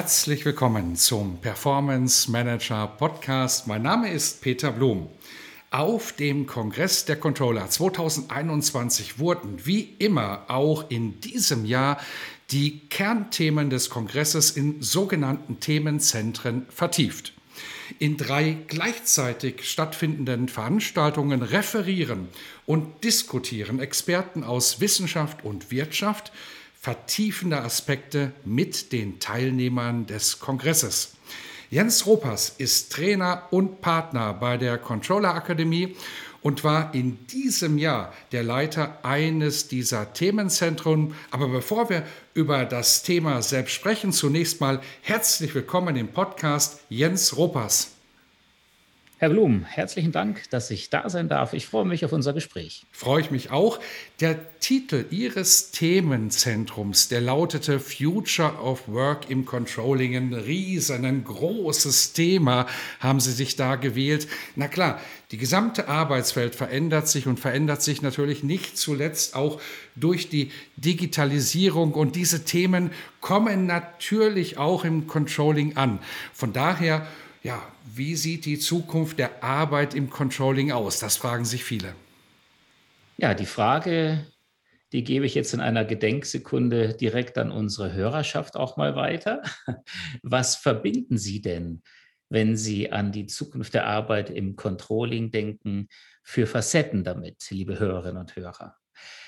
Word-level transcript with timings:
Herzlich 0.00 0.46
willkommen 0.46 0.96
zum 0.96 1.42
Performance 1.42 2.30
Manager 2.30 2.86
Podcast. 2.86 3.66
Mein 3.66 3.82
Name 3.82 4.10
ist 4.10 4.40
Peter 4.40 4.72
Blum. 4.72 5.10
Auf 5.70 6.12
dem 6.12 6.46
Kongress 6.46 7.04
der 7.04 7.16
Controller 7.16 7.68
2021 7.68 9.18
wurden 9.18 9.66
wie 9.66 9.94
immer 9.98 10.46
auch 10.48 10.88
in 10.88 11.20
diesem 11.20 11.66
Jahr 11.66 12.00
die 12.50 12.88
Kernthemen 12.88 13.68
des 13.68 13.90
Kongresses 13.90 14.52
in 14.52 14.80
sogenannten 14.80 15.60
Themenzentren 15.60 16.64
vertieft. 16.70 17.34
In 17.98 18.16
drei 18.16 18.56
gleichzeitig 18.68 19.68
stattfindenden 19.68 20.48
Veranstaltungen 20.48 21.42
referieren 21.42 22.28
und 22.64 23.04
diskutieren 23.04 23.80
Experten 23.80 24.44
aus 24.44 24.80
Wissenschaft 24.80 25.44
und 25.44 25.70
Wirtschaft 25.70 26.32
vertiefende 26.80 27.60
Aspekte 27.60 28.32
mit 28.46 28.92
den 28.92 29.20
Teilnehmern 29.20 30.06
des 30.06 30.40
Kongresses. 30.40 31.12
Jens 31.68 32.06
Ropers 32.06 32.54
ist 32.56 32.90
Trainer 32.90 33.48
und 33.50 33.82
Partner 33.82 34.32
bei 34.32 34.56
der 34.56 34.78
Controller 34.78 35.34
Akademie 35.34 35.94
und 36.40 36.64
war 36.64 36.94
in 36.94 37.26
diesem 37.26 37.76
Jahr 37.76 38.14
der 38.32 38.42
Leiter 38.42 38.98
eines 39.04 39.68
dieser 39.68 40.14
Themenzentren. 40.14 41.14
Aber 41.30 41.48
bevor 41.48 41.90
wir 41.90 42.06
über 42.32 42.64
das 42.64 43.02
Thema 43.02 43.42
selbst 43.42 43.72
sprechen, 43.72 44.10
zunächst 44.10 44.62
mal 44.62 44.80
herzlich 45.02 45.54
willkommen 45.54 45.96
im 45.96 46.08
Podcast 46.08 46.80
Jens 46.88 47.36
Ropers. 47.36 47.99
Herr 49.20 49.28
Blum, 49.28 49.66
herzlichen 49.68 50.12
Dank, 50.12 50.48
dass 50.48 50.70
ich 50.70 50.88
da 50.88 51.10
sein 51.10 51.28
darf. 51.28 51.52
Ich 51.52 51.66
freue 51.66 51.84
mich 51.84 52.06
auf 52.06 52.12
unser 52.14 52.32
Gespräch. 52.32 52.86
Freue 52.90 53.20
ich 53.20 53.30
mich 53.30 53.50
auch. 53.50 53.78
Der 54.20 54.58
Titel 54.60 55.04
Ihres 55.10 55.72
Themenzentrums, 55.72 57.08
der 57.08 57.20
lautete 57.20 57.80
Future 57.80 58.54
of 58.62 58.88
Work 58.88 59.28
im 59.28 59.44
Controlling. 59.44 60.16
Ein 60.16 60.32
riesen, 60.32 61.04
ein 61.04 61.22
großes 61.24 62.14
Thema 62.14 62.64
haben 62.98 63.20
Sie 63.20 63.32
sich 63.32 63.56
da 63.56 63.76
gewählt. 63.76 64.26
Na 64.56 64.68
klar, 64.68 64.98
die 65.32 65.36
gesamte 65.36 65.88
Arbeitswelt 65.88 66.54
verändert 66.54 67.06
sich 67.06 67.26
und 67.26 67.38
verändert 67.38 67.82
sich 67.82 68.00
natürlich 68.00 68.42
nicht 68.42 68.78
zuletzt 68.78 69.36
auch 69.36 69.60
durch 69.96 70.30
die 70.30 70.50
Digitalisierung. 70.78 71.92
Und 71.92 72.16
diese 72.16 72.46
Themen 72.46 72.90
kommen 73.20 73.66
natürlich 73.66 74.56
auch 74.56 74.86
im 74.86 75.06
Controlling 75.06 75.76
an. 75.76 75.98
Von 76.32 76.54
daher 76.54 77.06
ja, 77.42 77.62
wie 77.84 78.16
sieht 78.16 78.44
die 78.44 78.58
Zukunft 78.58 79.18
der 79.18 79.42
Arbeit 79.42 79.94
im 79.94 80.10
Controlling 80.10 80.72
aus? 80.72 80.98
Das 80.98 81.16
fragen 81.16 81.44
sich 81.44 81.64
viele. 81.64 81.94
Ja, 83.16 83.34
die 83.34 83.46
Frage, 83.46 84.26
die 84.92 85.04
gebe 85.04 85.24
ich 85.24 85.34
jetzt 85.34 85.54
in 85.54 85.60
einer 85.60 85.84
Gedenksekunde 85.84 86.94
direkt 86.94 87.38
an 87.38 87.50
unsere 87.50 87.92
Hörerschaft 87.92 88.56
auch 88.56 88.76
mal 88.76 88.96
weiter. 88.96 89.42
Was 90.22 90.56
verbinden 90.56 91.16
Sie 91.16 91.40
denn, 91.40 91.82
wenn 92.28 92.56
Sie 92.56 92.92
an 92.92 93.12
die 93.12 93.26
Zukunft 93.26 93.74
der 93.74 93.86
Arbeit 93.86 94.30
im 94.30 94.56
Controlling 94.56 95.30
denken, 95.30 95.88
für 96.22 96.46
Facetten 96.46 97.04
damit, 97.04 97.50
liebe 97.50 97.78
Hörerinnen 97.78 98.18
und 98.18 98.36
Hörer? 98.36 98.76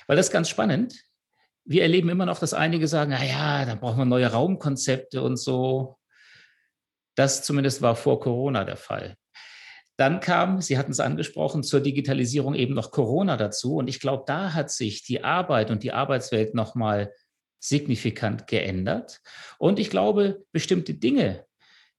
Weil 0.07 0.17
das 0.17 0.27
ist 0.27 0.33
ganz 0.33 0.49
spannend. 0.49 1.05
Wir 1.65 1.83
erleben 1.83 2.09
immer 2.09 2.27
noch, 2.27 2.41
dass 2.41 2.55
einige 2.55 2.89
sagen, 2.89 3.13
naja, 3.13 3.65
dann 3.65 3.79
brauchen 3.79 3.99
wir 3.99 4.05
neue 4.05 4.27
Raumkonzepte 4.27 5.23
und 5.23 5.37
so. 5.37 5.97
Das 7.15 7.43
zumindest 7.43 7.83
war 7.83 7.97
vor 7.97 8.21
Corona 8.21 8.65
der 8.65 8.77
Fall. 8.77 9.17
Dann 9.97 10.21
kam, 10.21 10.61
Sie 10.61 10.79
hatten 10.79 10.93
es 10.93 11.01
angesprochen, 11.01 11.63
zur 11.63 11.81
Digitalisierung 11.81 12.55
eben 12.55 12.75
noch 12.75 12.91
Corona 12.91 13.37
dazu. 13.37 13.77
Und 13.77 13.89
ich 13.89 14.01
glaube, 14.01 14.25
da 14.27 14.55
hat 14.55 14.71
sich 14.71 15.05
die 15.05 15.23
Arbeit 15.23 15.71
und 15.71 15.83
die 15.83 15.93
Arbeitswelt 15.93 16.55
nochmal 16.55 17.13
signifikant 17.61 18.47
geändert. 18.47 19.21
Und 19.59 19.79
ich 19.79 19.91
glaube, 19.91 20.45
bestimmte 20.51 20.95
Dinge, 20.95 21.45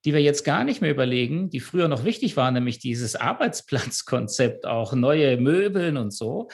die 0.03 0.13
wir 0.13 0.21
jetzt 0.21 0.43
gar 0.43 0.63
nicht 0.63 0.81
mehr 0.81 0.91
überlegen, 0.91 1.49
die 1.49 1.61
früher 1.61 1.87
noch 1.87 2.03
wichtig 2.03 2.35
waren, 2.35 2.55
nämlich 2.55 2.79
dieses 2.79 3.15
Arbeitsplatzkonzept, 3.15 4.65
auch 4.65 4.93
neue 4.93 5.37
Möbeln 5.37 5.95
und 5.95 6.11
so, 6.11 6.49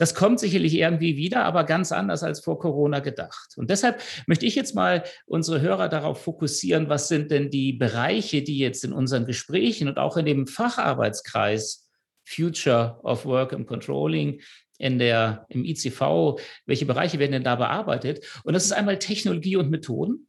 das 0.00 0.14
kommt 0.14 0.40
sicherlich 0.40 0.72
irgendwie 0.72 1.18
wieder, 1.18 1.44
aber 1.44 1.64
ganz 1.64 1.92
anders 1.92 2.22
als 2.22 2.40
vor 2.40 2.58
Corona 2.58 3.00
gedacht. 3.00 3.52
Und 3.56 3.68
deshalb 3.68 4.00
möchte 4.26 4.46
ich 4.46 4.54
jetzt 4.54 4.74
mal 4.74 5.04
unsere 5.26 5.60
Hörer 5.60 5.90
darauf 5.90 6.22
fokussieren, 6.22 6.88
was 6.88 7.08
sind 7.08 7.30
denn 7.30 7.50
die 7.50 7.74
Bereiche, 7.74 8.40
die 8.40 8.56
jetzt 8.56 8.82
in 8.82 8.94
unseren 8.94 9.26
Gesprächen 9.26 9.88
und 9.88 9.98
auch 9.98 10.16
in 10.16 10.24
dem 10.24 10.46
Facharbeitskreis 10.46 11.86
Future 12.26 12.98
of 13.02 13.26
Work 13.26 13.52
and 13.52 13.66
Controlling 13.66 14.40
in 14.78 14.98
der, 14.98 15.44
im 15.50 15.66
ICV, 15.66 16.40
welche 16.64 16.86
Bereiche 16.86 17.18
werden 17.18 17.32
denn 17.32 17.44
da 17.44 17.56
bearbeitet? 17.56 18.24
Und 18.44 18.54
das 18.54 18.64
ist 18.64 18.72
einmal 18.72 18.98
Technologie 18.98 19.56
und 19.56 19.68
Methoden. 19.68 20.28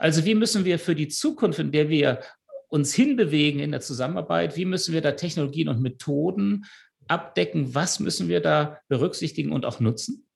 Also 0.00 0.24
wie 0.24 0.34
müssen 0.34 0.64
wir 0.64 0.80
für 0.80 0.96
die 0.96 1.06
Zukunft, 1.06 1.60
in 1.60 1.70
der 1.70 1.88
wir 1.88 2.18
uns 2.66 2.92
hinbewegen 2.92 3.60
in 3.60 3.70
der 3.70 3.80
Zusammenarbeit, 3.80 4.56
wie 4.56 4.64
müssen 4.64 4.92
wir 4.92 5.02
da 5.02 5.12
Technologien 5.12 5.68
und 5.68 5.82
Methoden 5.82 6.64
abdecken, 7.08 7.74
was 7.74 8.00
müssen 8.00 8.28
wir 8.28 8.40
da 8.40 8.80
berücksichtigen 8.88 9.52
und 9.52 9.64
auch 9.64 9.80
nutzen. 9.80 10.26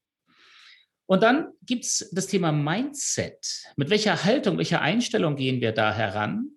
Und 1.06 1.22
dann 1.22 1.52
gibt 1.62 1.84
es 1.86 2.10
das 2.12 2.26
Thema 2.26 2.52
Mindset. 2.52 3.64
Mit 3.76 3.88
welcher 3.88 4.24
Haltung, 4.24 4.58
welcher 4.58 4.82
Einstellung 4.82 5.36
gehen 5.36 5.62
wir 5.62 5.72
da 5.72 5.92
heran? 5.92 6.50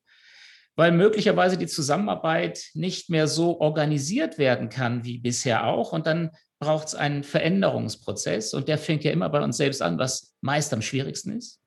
Weil 0.75 0.91
möglicherweise 0.91 1.57
die 1.57 1.67
Zusammenarbeit 1.67 2.69
nicht 2.73 3.09
mehr 3.09 3.27
so 3.27 3.61
organisiert 3.61 4.37
werden 4.37 4.69
kann 4.69 5.05
wie 5.05 5.19
bisher 5.19 5.65
auch. 5.65 5.93
Und 5.93 6.05
dann 6.05 6.31
braucht 6.59 6.89
es 6.89 6.95
einen 6.95 7.23
Veränderungsprozess. 7.23 8.53
Und 8.53 8.67
der 8.67 8.77
fängt 8.77 9.05
ja 9.05 9.11
immer 9.11 9.29
bei 9.29 9.41
uns 9.41 9.55
selbst 9.55 9.81
an, 9.81 9.97
was 9.97 10.35
meist 10.41 10.73
am 10.73 10.81
schwierigsten 10.81 11.37
ist. 11.37 11.61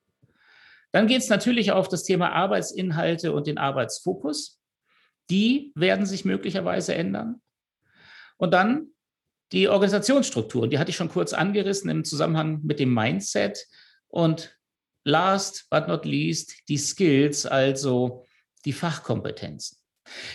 Dann 0.93 1.07
geht 1.07 1.23
es 1.23 1.29
natürlich 1.31 1.73
auf 1.73 1.89
das 1.89 2.05
Thema 2.05 2.33
Arbeitsinhalte 2.33 3.33
und 3.33 3.47
den 3.47 3.57
Arbeitsfokus. 3.57 4.61
Die 5.31 5.73
werden 5.75 6.05
sich 6.05 6.27
möglicherweise 6.27 6.95
ändern. 6.95 7.41
Und 8.37 8.53
dann 8.53 8.89
die 9.53 9.69
Organisationsstruktur, 9.69 10.69
die 10.69 10.79
hatte 10.79 10.91
ich 10.91 10.97
schon 10.97 11.09
kurz 11.09 11.33
angerissen 11.33 11.91
im 11.91 12.05
Zusammenhang 12.05 12.61
mit 12.63 12.81
dem 12.81 12.93
Mindset. 12.93 13.67
Und 14.09 14.59
last 15.05 15.69
but 15.71 15.87
not 15.87 16.05
least 16.05 16.55
die 16.69 16.79
Skills, 16.79 17.47
also 17.47 18.25
die 18.65 18.73
Fachkompetenzen. 18.73 19.79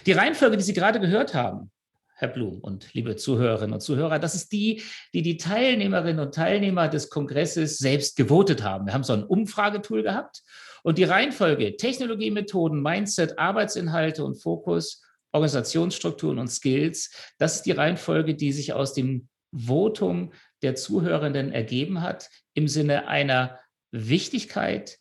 Die 0.05 0.11
Reihenfolge, 0.13 0.57
die 0.57 0.63
Sie 0.63 0.73
gerade 0.73 0.99
gehört 0.99 1.33
haben, 1.33 1.71
Herr 2.15 2.27
Blum 2.27 2.59
und 2.59 2.93
liebe 2.93 3.15
Zuhörerinnen 3.15 3.73
und 3.73 3.79
Zuhörer, 3.81 4.19
das 4.19 4.35
ist 4.35 4.51
die, 4.51 4.83
die 5.13 5.21
die 5.21 5.37
Teilnehmerinnen 5.37 6.19
und 6.19 6.35
Teilnehmer 6.35 6.89
des 6.89 7.09
Kongresses 7.09 7.77
selbst 7.77 8.17
gewotet 8.17 8.61
haben. 8.63 8.87
Wir 8.87 8.93
haben 8.93 9.03
so 9.03 9.13
ein 9.13 9.23
Umfragetool 9.23 10.03
gehabt 10.03 10.43
und 10.83 10.97
die 10.97 11.05
Reihenfolge 11.05 11.77
Technologie, 11.77 12.31
Methoden, 12.31 12.81
Mindset, 12.81 13.39
Arbeitsinhalte 13.39 14.25
und 14.25 14.35
Fokus 14.35 15.01
Organisationsstrukturen 15.31 16.40
und 16.40 16.47
Skills. 16.47 17.12
Das 17.38 17.57
ist 17.57 17.63
die 17.63 17.72
Reihenfolge, 17.72 18.35
die 18.35 18.51
sich 18.51 18.73
aus 18.73 18.94
dem 18.94 19.28
Votum 19.51 20.31
der 20.62 20.75
Zuhörenden 20.75 21.51
ergeben 21.51 22.02
hat, 22.02 22.29
im 22.53 22.67
Sinne 22.67 23.08
einer 23.08 23.59
Wichtigkeit 23.91 24.99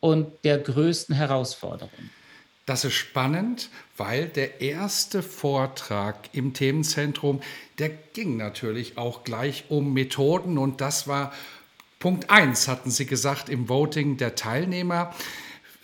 und 0.00 0.44
der 0.44 0.58
größten 0.58 1.14
Herausforderung. 1.14 1.90
Das 2.66 2.84
ist 2.84 2.94
spannend, 2.94 3.70
weil 3.96 4.28
der 4.28 4.60
erste 4.60 5.22
Vortrag 5.22 6.30
im 6.32 6.54
Themenzentrum, 6.54 7.40
der 7.78 7.88
ging 7.88 8.36
natürlich 8.36 8.98
auch 8.98 9.24
gleich 9.24 9.64
um 9.68 9.92
Methoden 9.92 10.58
und 10.58 10.80
das 10.80 11.08
war 11.08 11.32
Punkt 11.98 12.30
1, 12.30 12.68
hatten 12.68 12.90
Sie 12.90 13.06
gesagt, 13.06 13.48
im 13.48 13.68
Voting 13.68 14.16
der 14.16 14.34
Teilnehmer. 14.34 15.14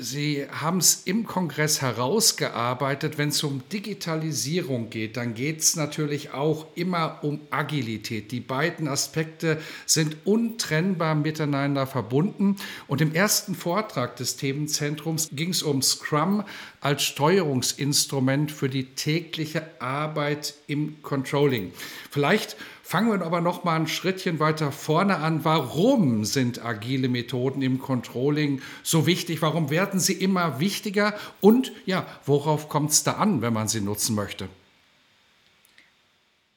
Sie 0.01 0.47
haben 0.49 0.79
es 0.79 1.03
im 1.07 1.27
Kongress 1.27 1.83
herausgearbeitet. 1.83 3.19
Wenn 3.19 3.31
es 3.31 3.43
um 3.43 3.63
Digitalisierung 3.73 4.91
geht, 4.91 5.17
dann 5.17 5.35
geht 5.35 5.59
es 5.59 5.75
natürlich 5.75 6.31
auch 6.31 6.69
immer 6.77 7.19
um 7.23 7.41
Agilität. 7.51 8.31
Die 8.31 8.39
beiden 8.39 8.87
Aspekte 8.87 9.61
sind 9.87 10.19
untrennbar 10.25 11.17
miteinander 11.17 11.89
verbunden. 11.89 12.55
Und 12.87 13.01
im 13.01 13.13
ersten 13.13 13.57
Vortrag 13.57 14.15
des 14.15 14.37
Themenzentrums 14.37 15.31
ging 15.33 15.51
es 15.51 15.65
um 15.65 15.83
Scrum 15.83 16.45
als 16.81 17.03
Steuerungsinstrument 17.03 18.53
für 18.53 18.69
die 18.69 18.95
tägliche 18.95 19.63
Arbeit 19.81 20.55
im 20.67 21.03
Controlling. 21.03 21.73
Vielleicht 22.11 22.57
Fangen 22.89 23.11
wir 23.11 23.27
aber 23.27 23.43
noch 23.43 23.65
mal 23.65 23.77
ein 23.77 23.87
Schrittchen 23.87 24.41
weiter 24.41 24.73
vorne 24.73 25.19
an. 25.19 25.45
Warum 25.45 26.25
sind 26.25 26.65
agile 26.65 27.11
Methoden 27.11 27.61
im 27.61 27.81
Controlling 27.81 28.63
so 28.83 29.07
wichtig? 29.07 29.43
Warum 29.43 29.69
werden 29.69 30.01
sie 30.01 30.15
immer 30.15 30.59
wichtiger? 30.59 31.13
Und 31.43 31.71
ja, 31.85 32.07
worauf 32.25 32.71
kommt 32.71 32.93
es 32.93 33.05
da 33.05 33.17
an, 33.17 33.43
wenn 33.43 33.53
man 33.53 33.69
sie 33.69 33.83
nutzen 33.83 34.15
möchte? 34.15 34.49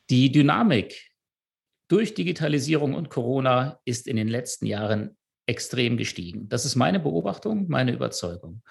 Die 0.09 0.31
Dynamik 0.31 1.11
durch 1.89 2.13
Digitalisierung 2.13 2.93
und 2.93 3.09
Corona 3.09 3.81
ist 3.83 4.07
in 4.07 4.15
den 4.15 4.29
letzten 4.29 4.67
Jahren 4.67 5.17
extrem 5.47 5.97
gestiegen. 5.97 6.47
Das 6.47 6.63
ist 6.63 6.77
meine 6.77 7.01
Beobachtung, 7.01 7.67
meine 7.67 7.91
Überzeugung. 7.91 8.61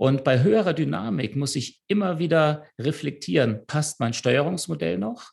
Und 0.00 0.24
bei 0.24 0.42
höherer 0.42 0.72
Dynamik 0.72 1.36
muss 1.36 1.56
ich 1.56 1.82
immer 1.86 2.18
wieder 2.18 2.64
reflektieren, 2.78 3.66
passt 3.66 4.00
mein 4.00 4.14
Steuerungsmodell 4.14 4.96
noch? 4.96 5.32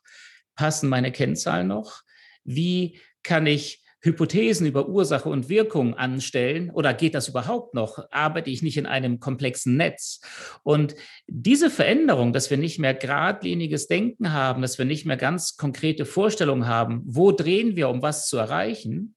passen 0.57 0.89
meine 0.89 1.13
Kennzahlen 1.13 1.67
noch? 1.67 2.01
Wie 2.43 2.99
kann 3.23 3.47
ich 3.47 3.81
Hypothesen 4.01 4.67
über 4.67 4.89
Ursache 4.89 5.29
und 5.29 5.47
Wirkung 5.47 5.93
anstellen 5.95 6.69
oder 6.69 6.93
geht 6.93 7.15
das 7.15 7.29
überhaupt 7.29 7.73
noch? 7.73 8.11
Arbeite 8.11 8.49
ich 8.49 8.61
nicht 8.61 8.75
in 8.77 8.85
einem 8.85 9.21
komplexen 9.21 9.77
Netz? 9.77 10.19
Und 10.63 10.95
diese 11.27 11.69
Veränderung, 11.69 12.33
dass 12.33 12.49
wir 12.49 12.57
nicht 12.57 12.79
mehr 12.79 12.93
geradliniges 12.93 13.87
Denken 13.87 14.33
haben, 14.33 14.61
dass 14.61 14.77
wir 14.77 14.85
nicht 14.85 15.05
mehr 15.05 15.17
ganz 15.17 15.55
konkrete 15.55 16.05
Vorstellungen 16.05 16.67
haben, 16.67 17.03
wo 17.05 17.31
drehen 17.31 17.77
wir, 17.77 17.87
um 17.87 18.01
was 18.01 18.27
zu 18.27 18.35
erreichen, 18.37 19.15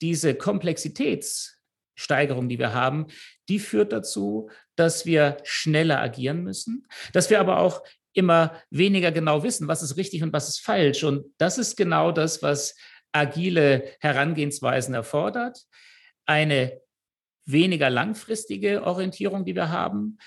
diese 0.00 0.34
Komplexitätssteigerung, 0.34 2.48
die 2.48 2.58
wir 2.58 2.72
haben, 2.72 3.08
die 3.48 3.58
führt 3.58 3.92
dazu, 3.92 4.48
dass 4.78 5.06
wir 5.06 5.38
schneller 5.44 6.00
agieren 6.00 6.42
müssen, 6.42 6.86
dass 7.12 7.30
wir 7.30 7.40
aber 7.40 7.58
auch 7.58 7.82
immer 8.12 8.60
weniger 8.70 9.12
genau 9.12 9.42
wissen, 9.42 9.68
was 9.68 9.82
ist 9.82 9.96
richtig 9.96 10.22
und 10.22 10.32
was 10.32 10.48
ist 10.48 10.60
falsch. 10.60 11.04
Und 11.04 11.26
das 11.38 11.58
ist 11.58 11.76
genau 11.76 12.10
das, 12.12 12.42
was 12.42 12.74
agile 13.12 13.84
Herangehensweisen 14.00 14.94
erfordert. 14.94 15.64
Eine 16.26 16.80
weniger 17.44 17.90
langfristige 17.90 18.82
Orientierung, 18.84 19.44
die 19.44 19.54
wir 19.54 19.70
haben 19.70 20.18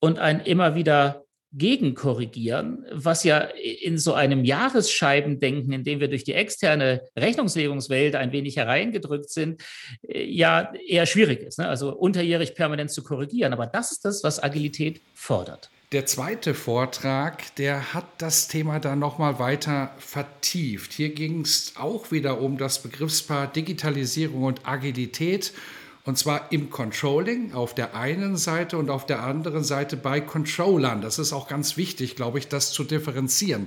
und 0.00 0.18
ein 0.18 0.40
immer 0.40 0.74
wieder 0.74 1.24
Gegenkorrigieren, 1.52 2.86
was 2.92 3.24
ja 3.24 3.38
in 3.38 3.98
so 3.98 4.14
einem 4.14 4.44
Jahresscheibendenken, 4.44 5.72
in 5.72 5.84
dem 5.84 5.98
wir 5.98 6.08
durch 6.08 6.22
die 6.22 6.34
externe 6.34 7.02
Rechnungslegungswelt 7.16 8.14
ein 8.14 8.30
wenig 8.32 8.56
hereingedrückt 8.56 9.30
sind, 9.30 9.62
äh, 10.06 10.24
ja 10.24 10.72
eher 10.86 11.06
schwierig 11.06 11.42
ist. 11.42 11.58
Ne? 11.58 11.68
Also 11.68 11.92
unterjährig 11.92 12.54
permanent 12.54 12.90
zu 12.90 13.02
korrigieren. 13.02 13.52
Aber 13.52 13.66
das 13.66 13.90
ist 13.90 14.04
das, 14.04 14.22
was 14.22 14.42
Agilität 14.42 15.00
fordert. 15.14 15.70
Der 15.92 16.06
zweite 16.06 16.54
Vortrag, 16.54 17.52
der 17.56 17.94
hat 17.94 18.04
das 18.18 18.46
Thema 18.46 18.78
dann 18.78 19.00
nochmal 19.00 19.40
weiter 19.40 19.92
vertieft. 19.98 20.92
Hier 20.92 21.08
ging 21.08 21.40
es 21.40 21.72
auch 21.76 22.12
wieder 22.12 22.40
um 22.40 22.58
das 22.58 22.80
Begriffspaar 22.80 23.48
Digitalisierung 23.48 24.44
und 24.44 24.68
Agilität. 24.68 25.52
Und 26.04 26.16
zwar 26.16 26.50
im 26.50 26.70
Controlling 26.70 27.52
auf 27.52 27.74
der 27.74 27.94
einen 27.94 28.36
Seite 28.36 28.78
und 28.78 28.90
auf 28.90 29.04
der 29.06 29.22
anderen 29.22 29.64
Seite 29.64 29.96
bei 29.96 30.20
Controllern. 30.20 31.02
Das 31.02 31.18
ist 31.18 31.32
auch 31.32 31.46
ganz 31.46 31.76
wichtig, 31.76 32.16
glaube 32.16 32.38
ich, 32.38 32.48
das 32.48 32.72
zu 32.72 32.84
differenzieren. 32.84 33.66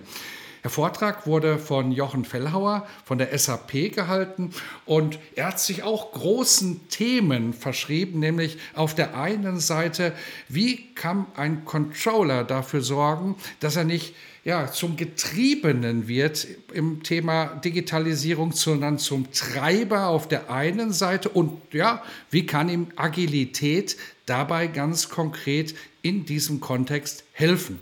Der 0.63 0.71
Vortrag 0.71 1.27
wurde 1.27 1.59
von 1.59 1.91
Jochen 1.91 2.23
Fellhauer 2.23 2.87
von 3.03 3.17
der 3.17 3.37
SAP 3.37 3.93
gehalten 3.93 4.51
und 4.85 5.19
er 5.35 5.47
hat 5.47 5.59
sich 5.59 5.83
auch 5.83 6.13
großen 6.13 6.87
Themen 6.87 7.53
verschrieben, 7.53 8.19
nämlich 8.19 8.57
auf 8.73 8.95
der 8.95 9.17
einen 9.17 9.59
Seite, 9.59 10.13
wie 10.47 10.93
kann 10.95 11.25
ein 11.35 11.65
Controller 11.65 12.45
dafür 12.45 12.81
sorgen, 12.81 13.35
dass 13.59 13.75
er 13.75 13.83
nicht 13.83 14.15
ja, 14.43 14.69
zum 14.69 14.97
Getriebenen 14.97 16.07
wird 16.07 16.45
im 16.73 17.01
Thema 17.01 17.55
Digitalisierung, 17.63 18.51
sondern 18.51 18.99
zum 18.99 19.31
Treiber 19.31 20.07
auf 20.07 20.27
der 20.27 20.49
einen 20.51 20.91
Seite 20.91 21.29
und 21.29 21.73
ja, 21.73 22.03
wie 22.29 22.45
kann 22.45 22.67
ihm 22.67 22.87
Agilität 22.97 23.95
dabei 24.25 24.67
ganz 24.67 25.07
konkret 25.07 25.75
in 26.01 26.25
diesem 26.25 26.59
Kontext 26.59 27.23
helfen? 27.31 27.79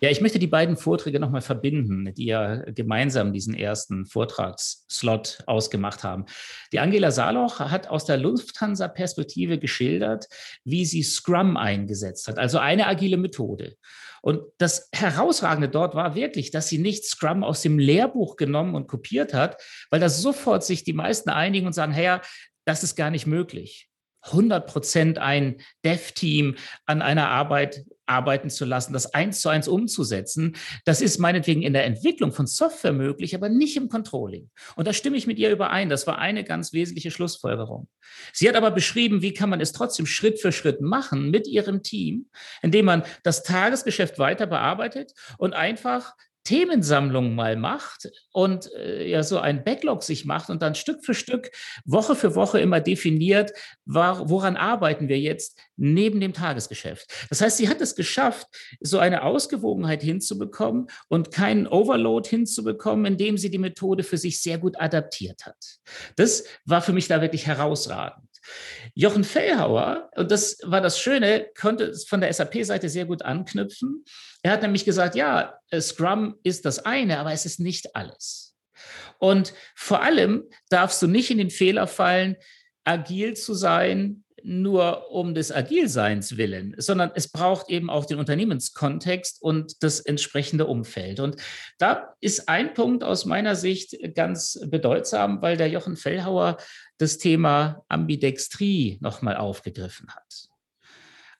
Ja, 0.00 0.10
ich 0.10 0.20
möchte 0.20 0.38
die 0.38 0.46
beiden 0.46 0.76
Vorträge 0.76 1.20
nochmal 1.20 1.40
verbinden, 1.40 2.12
die 2.14 2.26
ja 2.26 2.56
gemeinsam 2.72 3.32
diesen 3.32 3.54
ersten 3.54 4.04
Vortragsslot 4.04 5.38
ausgemacht 5.46 6.02
haben. 6.02 6.26
Die 6.72 6.78
Angela 6.78 7.10
Saloch 7.10 7.60
hat 7.60 7.88
aus 7.88 8.04
der 8.04 8.18
Lufthansa-Perspektive 8.18 9.58
geschildert, 9.58 10.28
wie 10.64 10.84
sie 10.84 11.02
Scrum 11.02 11.56
eingesetzt 11.56 12.28
hat, 12.28 12.38
also 12.38 12.58
eine 12.58 12.86
agile 12.86 13.16
Methode. 13.16 13.76
Und 14.24 14.40
das 14.56 14.88
Herausragende 14.94 15.68
dort 15.68 15.94
war 15.94 16.14
wirklich, 16.14 16.50
dass 16.50 16.68
sie 16.68 16.78
nicht 16.78 17.04
Scrum 17.04 17.44
aus 17.44 17.60
dem 17.60 17.78
Lehrbuch 17.78 18.36
genommen 18.36 18.74
und 18.74 18.86
kopiert 18.86 19.34
hat, 19.34 19.62
weil 19.90 20.00
da 20.00 20.08
sofort 20.08 20.64
sich 20.64 20.82
die 20.82 20.94
meisten 20.94 21.28
einigen 21.28 21.66
und 21.66 21.74
sagen, 21.74 21.92
hey, 21.92 22.20
das 22.64 22.82
ist 22.82 22.96
gar 22.96 23.10
nicht 23.10 23.26
möglich. 23.26 23.90
100 24.24 24.66
Prozent 24.66 25.18
ein 25.18 25.56
Dev-Team 25.84 26.56
an 26.86 27.02
einer 27.02 27.28
Arbeit 27.28 27.84
arbeiten 28.06 28.50
zu 28.50 28.64
lassen, 28.64 28.92
das 28.92 29.14
eins 29.14 29.40
zu 29.40 29.48
eins 29.48 29.68
umzusetzen. 29.68 30.56
Das 30.84 31.00
ist 31.00 31.18
meinetwegen 31.18 31.62
in 31.62 31.72
der 31.72 31.84
Entwicklung 31.84 32.32
von 32.32 32.46
Software 32.46 32.92
möglich, 32.92 33.34
aber 33.34 33.48
nicht 33.48 33.76
im 33.76 33.88
Controlling. 33.88 34.50
Und 34.76 34.86
da 34.86 34.92
stimme 34.92 35.16
ich 35.16 35.26
mit 35.26 35.38
ihr 35.38 35.50
überein. 35.50 35.88
Das 35.88 36.06
war 36.06 36.18
eine 36.18 36.44
ganz 36.44 36.72
wesentliche 36.72 37.10
Schlussfolgerung. 37.10 37.88
Sie 38.32 38.48
hat 38.48 38.56
aber 38.56 38.70
beschrieben, 38.70 39.22
wie 39.22 39.32
kann 39.32 39.50
man 39.50 39.60
es 39.60 39.72
trotzdem 39.72 40.06
Schritt 40.06 40.40
für 40.40 40.52
Schritt 40.52 40.80
machen 40.80 41.30
mit 41.30 41.46
ihrem 41.46 41.82
Team, 41.82 42.26
indem 42.62 42.86
man 42.86 43.04
das 43.22 43.42
Tagesgeschäft 43.42 44.18
weiter 44.18 44.46
bearbeitet 44.46 45.12
und 45.38 45.54
einfach 45.54 46.14
Themensammlung 46.44 47.34
mal 47.34 47.56
macht 47.56 48.10
und 48.32 48.70
äh, 48.74 49.08
ja 49.08 49.22
so 49.22 49.38
ein 49.38 49.64
Backlog 49.64 50.02
sich 50.02 50.24
macht 50.24 50.50
und 50.50 50.62
dann 50.62 50.74
Stück 50.74 51.04
für 51.04 51.14
Stück, 51.14 51.50
Woche 51.84 52.14
für 52.14 52.34
Woche 52.34 52.60
immer 52.60 52.80
definiert, 52.80 53.52
war, 53.86 54.28
woran 54.28 54.56
arbeiten 54.56 55.08
wir 55.08 55.18
jetzt 55.18 55.58
neben 55.76 56.20
dem 56.20 56.32
Tagesgeschäft. 56.32 57.12
Das 57.30 57.40
heißt, 57.40 57.56
sie 57.56 57.68
hat 57.68 57.80
es 57.80 57.96
geschafft, 57.96 58.46
so 58.80 58.98
eine 58.98 59.22
Ausgewogenheit 59.22 60.02
hinzubekommen 60.02 60.88
und 61.08 61.30
keinen 61.30 61.66
Overload 61.66 62.28
hinzubekommen, 62.28 63.06
indem 63.06 63.38
sie 63.38 63.50
die 63.50 63.58
Methode 63.58 64.02
für 64.02 64.18
sich 64.18 64.40
sehr 64.40 64.58
gut 64.58 64.78
adaptiert 64.78 65.46
hat. 65.46 65.56
Das 66.16 66.44
war 66.64 66.82
für 66.82 66.92
mich 66.92 67.08
da 67.08 67.20
wirklich 67.20 67.46
herausragend. 67.46 68.33
Jochen 68.94 69.24
Fellhauer, 69.24 70.10
und 70.16 70.30
das 70.30 70.58
war 70.62 70.80
das 70.80 70.98
Schöne, 70.98 71.48
konnte 71.58 71.94
von 72.08 72.20
der 72.20 72.32
SAP-Seite 72.32 72.88
sehr 72.88 73.06
gut 73.06 73.22
anknüpfen. 73.22 74.04
Er 74.42 74.52
hat 74.52 74.62
nämlich 74.62 74.84
gesagt, 74.84 75.14
ja, 75.14 75.58
Scrum 75.78 76.38
ist 76.42 76.64
das 76.64 76.80
eine, 76.80 77.18
aber 77.18 77.32
es 77.32 77.46
ist 77.46 77.60
nicht 77.60 77.96
alles. 77.96 78.56
Und 79.18 79.54
vor 79.74 80.02
allem 80.02 80.44
darfst 80.68 81.00
du 81.00 81.06
nicht 81.06 81.30
in 81.30 81.38
den 81.38 81.50
Fehler 81.50 81.86
fallen, 81.86 82.36
agil 82.84 83.34
zu 83.34 83.54
sein, 83.54 84.23
nur 84.44 85.10
um 85.10 85.34
des 85.34 85.50
Agilseins 85.50 86.36
willen, 86.36 86.74
sondern 86.76 87.10
es 87.14 87.28
braucht 87.28 87.70
eben 87.70 87.88
auch 87.88 88.04
den 88.04 88.18
Unternehmenskontext 88.18 89.40
und 89.40 89.82
das 89.82 90.00
entsprechende 90.00 90.66
Umfeld. 90.66 91.18
Und 91.18 91.36
da 91.78 92.14
ist 92.20 92.48
ein 92.48 92.74
Punkt 92.74 93.02
aus 93.04 93.24
meiner 93.24 93.56
Sicht 93.56 93.96
ganz 94.14 94.60
bedeutsam, 94.66 95.40
weil 95.40 95.56
der 95.56 95.68
Jochen 95.68 95.96
Fellhauer 95.96 96.58
das 96.98 97.16
Thema 97.16 97.84
Ambidextrie 97.88 98.98
nochmal 99.00 99.36
aufgegriffen 99.36 100.08
hat. 100.14 100.48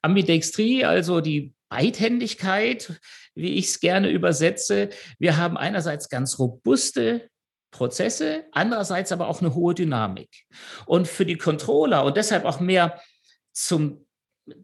Ambidextrie, 0.01 0.83
also 0.83 1.21
die 1.21 1.53
Beidhändigkeit, 1.69 2.99
wie 3.35 3.53
ich 3.53 3.65
es 3.65 3.79
gerne 3.79 4.09
übersetze. 4.09 4.89
Wir 5.19 5.37
haben 5.37 5.57
einerseits 5.57 6.09
ganz 6.09 6.39
robuste 6.39 7.29
Prozesse, 7.75 8.45
andererseits 8.51 9.11
aber 9.11 9.27
auch 9.27 9.41
eine 9.41 9.53
hohe 9.53 9.75
Dynamik. 9.75 10.45
Und 10.85 11.07
für 11.07 11.25
die 11.25 11.37
Controller 11.37 12.05
und 12.05 12.15
deshalb 12.15 12.45
auch 12.45 12.59
mehr 12.59 13.01
zum 13.51 14.05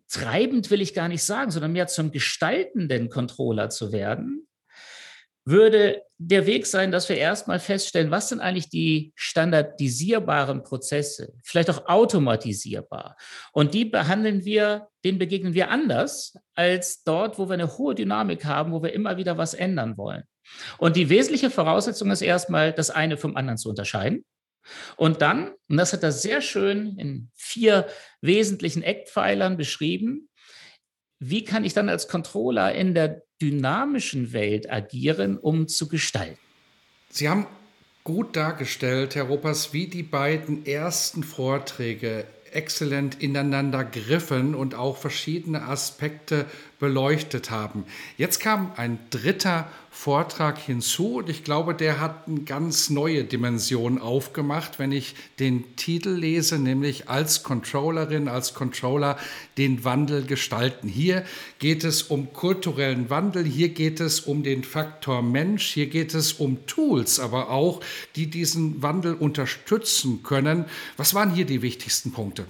treibend 0.10 0.72
will 0.72 0.82
ich 0.82 0.94
gar 0.94 1.08
nicht 1.08 1.24
sagen, 1.24 1.52
sondern 1.52 1.74
mehr 1.74 1.88
zum 1.88 2.12
gestaltenden 2.12 3.10
Controller 3.10 3.70
zu 3.70 3.92
werden, 3.92 4.48
würde 5.44 6.04
der 6.20 6.46
Weg 6.46 6.68
sein, 6.68 6.92
dass 6.92 7.10
wir 7.10 7.18
erstmal 7.18 7.60
feststellen, 7.60 8.12
was 8.12 8.30
sind 8.30 8.40
eigentlich 8.40 8.70
die 8.70 9.12
standardisierbaren 9.16 10.64
Prozesse, 10.64 11.34
vielleicht 11.44 11.70
auch 11.72 11.88
automatisierbar. 11.88 13.18
Und 13.52 13.74
die 13.74 13.86
behandeln 13.86 14.46
wir, 14.46 14.88
denen 15.04 15.18
begegnen 15.18 15.56
wir 15.56 15.72
anders 15.72 16.38
als 16.54 17.04
dort, 17.04 17.40
wo 17.40 17.50
wir 17.50 17.56
eine 17.56 17.78
hohe 17.78 17.96
Dynamik 17.96 18.46
haben, 18.46 18.72
wo 18.72 18.84
wir 18.84 18.94
immer 18.94 19.18
wieder 19.18 19.38
was 19.38 19.56
ändern 19.56 19.98
wollen. 19.98 20.24
Und 20.78 20.96
die 20.96 21.10
wesentliche 21.10 21.50
Voraussetzung 21.50 22.12
ist 22.12 22.22
erstmal, 22.22 22.74
das 22.74 22.90
eine 22.90 23.18
vom 23.18 23.36
anderen 23.36 23.58
zu 23.58 23.70
unterscheiden. 23.70 24.26
Und 24.96 25.22
dann, 25.22 25.52
und 25.70 25.78
das 25.78 25.94
hat 25.94 26.04
er 26.04 26.12
sehr 26.12 26.42
schön 26.42 26.98
in 26.98 27.30
vier 27.36 27.88
wesentlichen 28.22 28.84
Eckpfeilern 28.84 29.58
beschrieben, 29.58 30.30
wie 31.20 31.44
kann 31.44 31.64
ich 31.64 31.74
dann 31.74 31.90
als 31.90 32.08
Controller 32.08 32.74
in 32.74 32.96
der 32.96 33.22
dynamischen 33.42 34.34
Welt 34.34 34.72
agieren, 34.72 35.38
um 35.38 35.68
zu 35.68 35.88
gestalten? 35.88 36.40
Sie 37.10 37.30
haben 37.30 37.48
gut 38.04 38.36
dargestellt, 38.36 39.16
Herr 39.16 39.26
Roppers, 39.26 39.74
wie 39.74 39.88
die 39.88 40.04
beiden 40.04 40.66
ersten 40.66 41.24
Vorträge 41.24 42.26
exzellent 42.52 43.22
ineinander 43.22 43.84
griffen 43.84 44.56
und 44.56 44.76
auch 44.76 44.98
verschiedene 44.98 45.64
Aspekte 45.64 46.46
beleuchtet 46.82 47.52
haben. 47.52 47.86
Jetzt 48.18 48.40
kam 48.40 48.72
ein 48.76 48.98
dritter 49.12 49.70
Vortrag 49.92 50.58
hinzu 50.58 51.18
und 51.18 51.30
ich 51.30 51.44
glaube, 51.44 51.76
der 51.76 52.02
hat 52.02 52.28
eine 52.28 52.42
ganz 52.42 52.90
neue 52.90 53.24
Dimension 53.24 54.02
aufgemacht, 54.02 54.80
wenn 54.80 54.92
ich 54.92 55.14
den 55.38 55.76
Titel 55.76 56.10
lese, 56.10 56.58
nämlich 56.58 57.08
als 57.08 57.44
Controllerin, 57.44 58.28
als 58.28 58.56
Controller 58.56 59.18
den 59.60 59.86
Wandel 59.86 60.26
gestalten. 60.26 60.88
Hier 60.88 61.24
geht 61.60 61.84
es 61.84 62.02
um 62.02 62.34
kulturellen 62.34 63.12
Wandel, 63.12 63.46
hier 63.46 63.70
geht 63.70 64.00
es 64.00 64.22
um 64.22 64.42
den 64.42 64.64
Faktor 64.64 65.22
Mensch, 65.22 65.68
hier 65.68 65.88
geht 65.88 66.16
es 66.16 66.34
um 66.34 66.66
Tools, 66.66 67.20
aber 67.20 67.52
auch, 67.52 67.82
die 68.16 68.26
diesen 68.26 68.82
Wandel 68.82 69.14
unterstützen 69.14 70.24
können. 70.24 70.66
Was 70.98 71.14
waren 71.14 71.32
hier 71.32 71.46
die 71.46 71.62
wichtigsten 71.62 72.12
Punkte? 72.12 72.48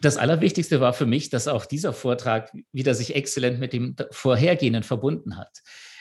Das 0.00 0.16
Allerwichtigste 0.16 0.80
war 0.80 0.92
für 0.92 1.06
mich, 1.06 1.28
dass 1.28 1.48
auch 1.48 1.66
dieser 1.66 1.92
Vortrag 1.92 2.52
wieder 2.72 2.94
sich 2.94 3.16
exzellent 3.16 3.58
mit 3.58 3.72
dem 3.72 3.96
vorhergehenden 4.10 4.82
verbunden 4.84 5.36
hat. 5.36 5.58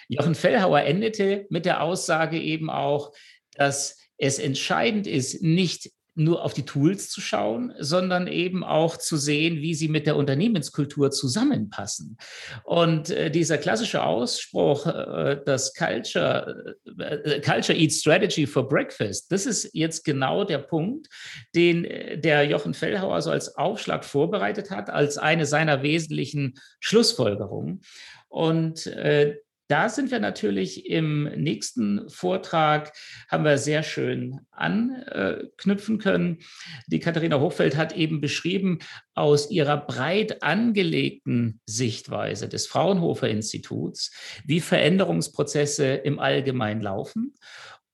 Jochen 0.07 0.35
Fellhauer 0.35 0.81
endete 0.81 1.47
mit 1.49 1.65
der 1.65 1.81
Aussage 1.81 2.39
eben 2.39 2.69
auch, 2.69 3.11
dass 3.53 3.97
es 4.17 4.39
entscheidend 4.39 5.07
ist, 5.07 5.41
nicht 5.41 5.91
nur 6.17 6.43
auf 6.43 6.53
die 6.53 6.65
Tools 6.65 7.09
zu 7.09 7.21
schauen, 7.21 7.73
sondern 7.79 8.27
eben 8.27 8.63
auch 8.63 8.97
zu 8.97 9.17
sehen, 9.17 9.57
wie 9.57 9.75
sie 9.75 9.87
mit 9.87 10.07
der 10.07 10.15
Unternehmenskultur 10.15 11.11
zusammenpassen. 11.11 12.17
Und 12.63 13.09
äh, 13.09 13.29
dieser 13.29 13.57
klassische 13.57 14.03
Ausspruch, 14.03 14.87
äh, 14.87 15.39
das 15.45 15.73
Culture, 15.73 16.75
äh, 16.97 17.39
Culture 17.41 17.77
Eats 17.77 17.99
Strategy 17.99 18.47
for 18.47 18.67
Breakfast, 18.67 19.31
das 19.31 19.45
ist 19.45 19.69
jetzt 19.73 20.03
genau 20.03 20.43
der 20.43 20.59
Punkt, 20.59 21.07
den 21.55 21.85
äh, 21.85 22.17
der 22.17 22.43
Jochen 22.45 22.73
Fellhauer 22.73 23.21
so 23.21 23.31
als 23.31 23.55
Aufschlag 23.55 24.03
vorbereitet 24.03 24.71
hat, 24.71 24.89
als 24.89 25.17
eine 25.17 25.45
seiner 25.45 25.83
wesentlichen 25.83 26.55
Schlussfolgerungen. 26.79 27.81
Und 28.29 28.87
äh, 28.87 29.37
da 29.67 29.89
sind 29.89 30.11
wir 30.11 30.19
natürlich 30.19 30.85
im 30.89 31.23
nächsten 31.35 32.09
Vortrag, 32.09 32.93
haben 33.29 33.43
wir 33.43 33.57
sehr 33.57 33.83
schön 33.83 34.39
anknüpfen 34.51 35.97
können. 35.97 36.39
Die 36.87 36.99
Katharina 36.99 37.39
Hochfeld 37.39 37.75
hat 37.75 37.95
eben 37.95 38.21
beschrieben, 38.21 38.79
aus 39.13 39.51
ihrer 39.51 39.77
breit 39.77 40.43
angelegten 40.43 41.59
Sichtweise 41.65 42.47
des 42.47 42.67
Fraunhofer 42.67 43.29
Instituts, 43.29 44.11
wie 44.45 44.61
Veränderungsprozesse 44.61 45.85
im 45.95 46.19
Allgemeinen 46.19 46.81
laufen 46.81 47.33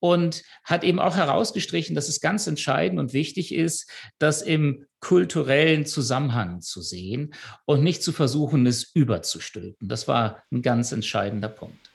und 0.03 0.43
hat 0.65 0.83
eben 0.83 0.99
auch 0.99 1.15
herausgestrichen, 1.15 1.95
dass 1.95 2.09
es 2.09 2.19
ganz 2.19 2.45
entscheidend 2.45 2.99
und 2.99 3.13
wichtig 3.13 3.55
ist, 3.55 3.89
das 4.19 4.41
im 4.41 4.85
kulturellen 4.99 5.85
Zusammenhang 5.85 6.59
zu 6.59 6.81
sehen 6.81 7.33
und 7.63 7.85
nicht 7.85 8.03
zu 8.03 8.11
versuchen, 8.11 8.65
es 8.65 8.83
überzustülpen. 8.93 9.87
Das 9.87 10.09
war 10.09 10.43
ein 10.51 10.61
ganz 10.61 10.91
entscheidender 10.91 11.47
Punkt. 11.47 11.89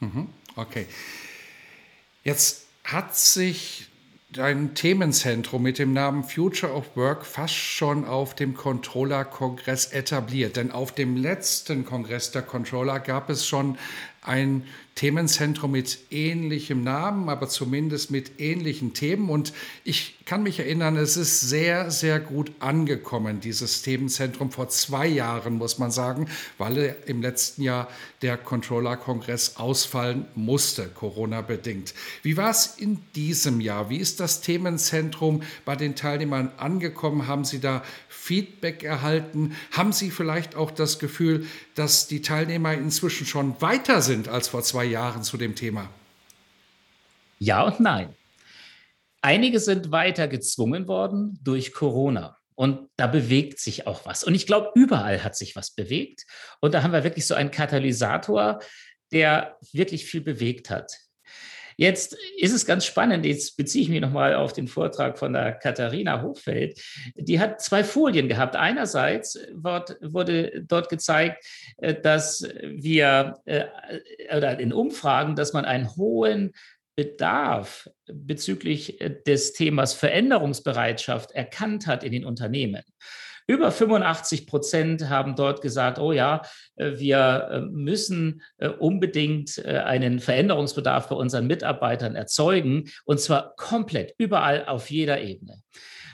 Mhm. 0.00 0.30
Okay. 0.56 0.86
Jetzt 2.24 2.66
hat 2.82 3.14
sich 3.14 3.86
ein 4.36 4.74
Themenzentrum 4.74 5.62
mit 5.62 5.78
dem 5.78 5.92
Namen 5.92 6.24
Future 6.24 6.72
of 6.72 6.96
Work 6.96 7.24
fast 7.24 7.54
schon 7.54 8.04
auf 8.04 8.34
dem 8.34 8.54
Controller-Kongress 8.54 9.92
etabliert. 9.92 10.56
Denn 10.56 10.72
auf 10.72 10.90
dem 10.90 11.16
letzten 11.16 11.84
Kongress 11.84 12.32
der 12.32 12.42
Controller 12.42 12.98
gab 12.98 13.30
es 13.30 13.46
schon 13.46 13.78
ein 14.22 14.64
Themenzentrum 14.94 15.72
mit 15.72 15.98
ähnlichem 16.10 16.84
Namen, 16.84 17.28
aber 17.28 17.48
zumindest 17.48 18.12
mit 18.12 18.38
ähnlichen 18.38 18.92
Themen. 18.94 19.28
Und 19.28 19.52
ich 19.82 20.14
kann 20.24 20.44
mich 20.44 20.60
erinnern, 20.60 20.96
es 20.96 21.16
ist 21.16 21.40
sehr, 21.40 21.90
sehr 21.90 22.20
gut 22.20 22.52
angekommen, 22.60 23.40
dieses 23.40 23.82
Themenzentrum 23.82 24.52
vor 24.52 24.68
zwei 24.68 25.06
Jahren, 25.06 25.54
muss 25.54 25.78
man 25.78 25.90
sagen, 25.90 26.28
weil 26.58 26.96
im 27.06 27.22
letzten 27.22 27.62
Jahr 27.62 27.88
der 28.22 28.36
Controller-Kongress 28.36 29.56
ausfallen 29.56 30.26
musste, 30.34 30.86
Corona-bedingt. 30.86 31.92
Wie 32.22 32.36
war 32.36 32.50
es 32.50 32.74
in 32.78 33.02
diesem 33.16 33.60
Jahr? 33.60 33.90
Wie 33.90 33.98
ist 33.98 34.20
das 34.20 34.40
Themenzentrum 34.40 35.42
bei 35.64 35.74
den 35.74 35.96
Teilnehmern 35.96 36.52
angekommen? 36.56 37.26
Haben 37.26 37.44
Sie 37.44 37.58
da 37.58 37.82
Feedback 38.08 38.84
erhalten? 38.84 39.54
Haben 39.72 39.92
Sie 39.92 40.10
vielleicht 40.10 40.54
auch 40.54 40.70
das 40.70 40.98
Gefühl, 40.98 41.46
dass 41.74 42.06
die 42.06 42.22
Teilnehmer 42.22 42.72
inzwischen 42.72 43.26
schon 43.26 43.60
weiter 43.60 44.00
sind 44.00 44.28
als 44.28 44.48
vor 44.48 44.62
zwei 44.62 44.83
Jahren 44.84 45.22
zu 45.22 45.36
dem 45.36 45.54
Thema? 45.54 45.88
Ja 47.38 47.62
und 47.62 47.80
nein. 47.80 48.14
Einige 49.22 49.58
sind 49.60 49.90
weiter 49.90 50.28
gezwungen 50.28 50.86
worden 50.86 51.38
durch 51.42 51.72
Corona. 51.72 52.36
Und 52.54 52.88
da 52.96 53.06
bewegt 53.06 53.58
sich 53.58 53.86
auch 53.86 54.06
was. 54.06 54.22
Und 54.22 54.34
ich 54.34 54.46
glaube, 54.46 54.70
überall 54.74 55.24
hat 55.24 55.36
sich 55.36 55.56
was 55.56 55.72
bewegt. 55.72 56.24
Und 56.60 56.74
da 56.74 56.82
haben 56.82 56.92
wir 56.92 57.04
wirklich 57.04 57.26
so 57.26 57.34
einen 57.34 57.50
Katalysator, 57.50 58.60
der 59.12 59.56
wirklich 59.72 60.06
viel 60.06 60.20
bewegt 60.20 60.70
hat. 60.70 60.92
Jetzt 61.76 62.16
ist 62.38 62.52
es 62.52 62.66
ganz 62.66 62.84
spannend, 62.84 63.24
jetzt 63.24 63.56
beziehe 63.56 63.82
ich 63.82 63.88
mich 63.88 64.00
nochmal 64.00 64.34
auf 64.34 64.52
den 64.52 64.68
Vortrag 64.68 65.18
von 65.18 65.32
der 65.32 65.52
Katharina 65.52 66.22
Hochfeld. 66.22 66.80
Die 67.16 67.40
hat 67.40 67.60
zwei 67.60 67.84
Folien 67.84 68.28
gehabt. 68.28 68.56
Einerseits 68.56 69.38
wurde 69.52 70.64
dort 70.66 70.88
gezeigt, 70.88 71.44
äh, 71.78 71.94
dass 71.94 72.48
wir 72.62 73.34
äh, 73.44 73.64
oder 74.36 74.58
in 74.58 74.72
Umfragen, 74.72 75.36
dass 75.36 75.52
man 75.52 75.64
einen 75.64 75.96
hohen 75.96 76.52
Bedarf 76.96 77.90
bezüglich 78.06 79.00
äh, 79.00 79.10
des 79.26 79.52
Themas 79.52 79.94
Veränderungsbereitschaft 79.94 81.32
erkannt 81.32 81.86
hat 81.86 82.04
in 82.04 82.12
den 82.12 82.24
Unternehmen. 82.24 82.82
Über 83.46 83.70
85 83.70 84.46
Prozent 84.46 85.08
haben 85.10 85.36
dort 85.36 85.60
gesagt, 85.60 85.98
oh 85.98 86.12
ja, 86.12 86.42
äh, 86.76 86.92
wir 86.96 87.48
äh, 87.50 87.60
müssen 87.60 88.42
äh, 88.58 88.68
unbedingt 88.68 89.64
einen 89.64 90.20
Veränderungsbedarf 90.20 91.08
bei 91.08 91.16
unseren 91.16 91.46
Mitarbeitern 91.46 92.16
erzeugen, 92.16 92.90
und 93.04 93.20
zwar 93.20 93.54
komplett, 93.56 94.14
überall 94.18 94.66
auf 94.66 94.90
jeder 94.90 95.20
Ebene. 95.20 95.62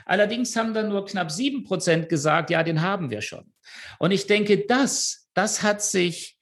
Allerdings 0.05 0.55
haben 0.55 0.73
dann 0.73 0.89
nur 0.89 1.05
knapp 1.05 1.31
sieben 1.31 1.63
Prozent 1.63 2.09
gesagt, 2.09 2.49
ja, 2.49 2.63
den 2.63 2.81
haben 2.81 3.09
wir 3.09 3.21
schon. 3.21 3.53
Und 3.99 4.11
ich 4.11 4.27
denke, 4.27 4.65
das, 4.67 5.29
das 5.33 5.63
hat 5.63 5.81
sich 5.81 6.37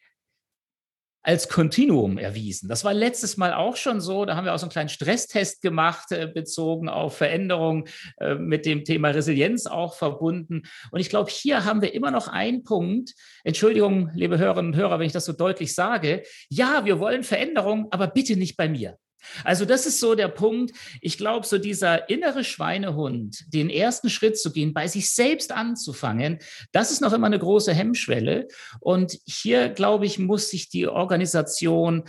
als 1.21 1.49
Kontinuum 1.49 2.17
erwiesen. 2.17 2.69
Das 2.69 2.83
war 2.83 2.93
letztes 2.93 3.37
Mal 3.37 3.53
auch 3.53 3.75
schon 3.75 3.99
so. 3.99 4.25
Da 4.25 4.35
haben 4.35 4.45
wir 4.45 4.53
auch 4.53 4.59
so 4.59 4.65
einen 4.65 4.71
kleinen 4.71 4.89
Stresstest 4.89 5.61
gemacht, 5.61 6.11
äh, 6.11 6.27
bezogen 6.27 6.87
auf 6.89 7.17
Veränderungen 7.17 7.85
äh, 8.19 8.35
mit 8.35 8.65
dem 8.65 8.85
Thema 8.85 9.09
Resilienz 9.09 9.65
auch 9.65 9.95
verbunden. 9.95 10.63
Und 10.91 10.99
ich 10.99 11.09
glaube, 11.09 11.29
hier 11.29 11.65
haben 11.65 11.81
wir 11.81 11.93
immer 11.93 12.11
noch 12.11 12.27
einen 12.27 12.63
Punkt. 12.63 13.13
Entschuldigung, 13.43 14.11
liebe 14.13 14.37
Hörerinnen 14.37 14.73
und 14.73 14.79
Hörer, 14.79 14.99
wenn 14.99 15.07
ich 15.07 15.13
das 15.13 15.25
so 15.25 15.33
deutlich 15.33 15.75
sage. 15.75 16.23
Ja, 16.49 16.85
wir 16.85 16.99
wollen 16.99 17.23
Veränderungen, 17.23 17.87
aber 17.91 18.07
bitte 18.07 18.37
nicht 18.37 18.55
bei 18.55 18.69
mir. 18.69 18.97
Also 19.43 19.65
das 19.65 19.85
ist 19.85 19.99
so 19.99 20.15
der 20.15 20.27
Punkt. 20.27 20.75
Ich 21.01 21.17
glaube, 21.17 21.45
so 21.45 21.57
dieser 21.57 22.09
innere 22.09 22.43
Schweinehund, 22.43 23.45
den 23.53 23.69
ersten 23.69 24.09
Schritt 24.09 24.39
zu 24.39 24.51
gehen, 24.51 24.73
bei 24.73 24.87
sich 24.87 25.11
selbst 25.11 25.51
anzufangen, 25.51 26.39
das 26.71 26.91
ist 26.91 27.01
noch 27.01 27.13
immer 27.13 27.27
eine 27.27 27.39
große 27.39 27.73
Hemmschwelle. 27.73 28.47
Und 28.79 29.17
hier, 29.25 29.69
glaube 29.69 30.05
ich, 30.05 30.19
muss 30.19 30.49
sich 30.49 30.69
die 30.69 30.87
Organisation 30.87 32.03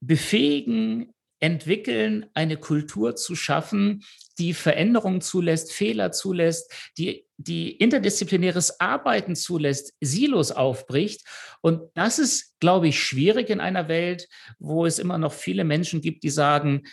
befähigen, 0.00 1.12
entwickeln, 1.40 2.26
eine 2.34 2.56
Kultur 2.56 3.14
zu 3.14 3.34
schaffen, 3.34 4.02
die 4.38 4.54
Veränderungen 4.54 5.20
zulässt, 5.20 5.72
Fehler 5.72 6.12
zulässt, 6.12 6.72
die, 6.98 7.25
die 7.38 7.72
interdisziplinäres 7.72 8.80
Arbeiten 8.80 9.36
zulässt, 9.36 9.92
Silos 10.00 10.52
aufbricht. 10.52 11.26
Und 11.60 11.82
das 11.94 12.18
ist, 12.18 12.58
glaube 12.60 12.88
ich, 12.88 13.02
schwierig 13.02 13.50
in 13.50 13.60
einer 13.60 13.88
Welt, 13.88 14.28
wo 14.58 14.86
es 14.86 14.98
immer 14.98 15.18
noch 15.18 15.32
viele 15.32 15.64
Menschen 15.64 16.00
gibt, 16.00 16.24
die 16.24 16.30
sagen, 16.30 16.84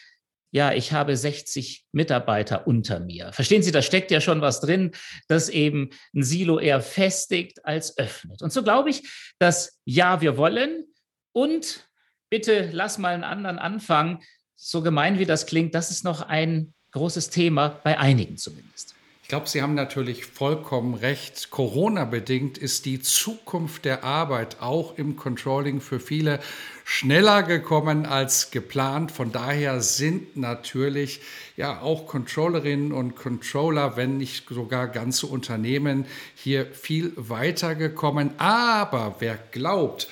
ja, 0.51 0.71
ich 0.71 0.91
habe 0.91 1.17
60 1.17 1.85
Mitarbeiter 1.93 2.67
unter 2.67 2.99
mir. 2.99 3.33
Verstehen 3.33 3.63
Sie, 3.63 3.71
da 3.71 3.81
steckt 3.81 4.11
ja 4.11 4.21
schon 4.21 4.41
was 4.41 4.61
drin, 4.61 4.91
das 5.27 5.49
eben 5.49 5.89
ein 6.13 6.21
Silo 6.21 6.59
eher 6.59 6.79
festigt 6.79 7.65
als 7.65 7.97
öffnet. 7.97 8.43
Und 8.43 8.53
so 8.53 8.61
glaube 8.61 8.91
ich, 8.91 9.09
dass 9.39 9.79
ja, 9.83 10.21
wir 10.21 10.37
wollen 10.37 10.85
und 11.31 11.89
bitte 12.29 12.69
lass 12.71 12.99
mal 12.99 13.15
einen 13.15 13.23
anderen 13.23 13.57
anfangen. 13.57 14.19
So 14.55 14.83
gemein 14.83 15.17
wie 15.17 15.25
das 15.25 15.47
klingt, 15.47 15.73
das 15.73 15.89
ist 15.89 16.03
noch 16.03 16.21
ein 16.21 16.75
großes 16.91 17.31
Thema, 17.31 17.69
bei 17.83 17.97
einigen 17.97 18.37
zumindest. 18.37 18.93
Glaube, 19.33 19.49
Sie 19.49 19.63
haben 19.63 19.73
natürlich 19.73 20.27
vollkommen 20.27 20.93
recht. 20.93 21.49
Corona-bedingt 21.49 22.59
ist 22.59 22.85
die 22.85 23.01
Zukunft 23.01 23.83
der 23.83 24.03
Arbeit 24.03 24.57
auch 24.61 24.95
im 24.95 25.15
Controlling 25.15 25.81
für 25.81 25.99
viele 25.99 26.39
schneller 26.83 27.41
gekommen 27.41 28.05
als 28.05 28.51
geplant. 28.51 29.11
Von 29.11 29.31
daher 29.31 29.81
sind 29.81 30.37
natürlich 30.37 31.19
ja 31.57 31.81
auch 31.81 32.05
Controllerinnen 32.05 32.91
und 32.91 33.15
Controller, 33.15 33.97
wenn 33.97 34.19
nicht 34.19 34.47
sogar 34.49 34.87
ganze 34.87 35.25
Unternehmen 35.25 36.05
hier 36.35 36.67
viel 36.67 37.11
weiter 37.15 37.73
gekommen. 37.73 38.35
Aber 38.37 39.15
wer 39.17 39.39
glaubt, 39.49 40.09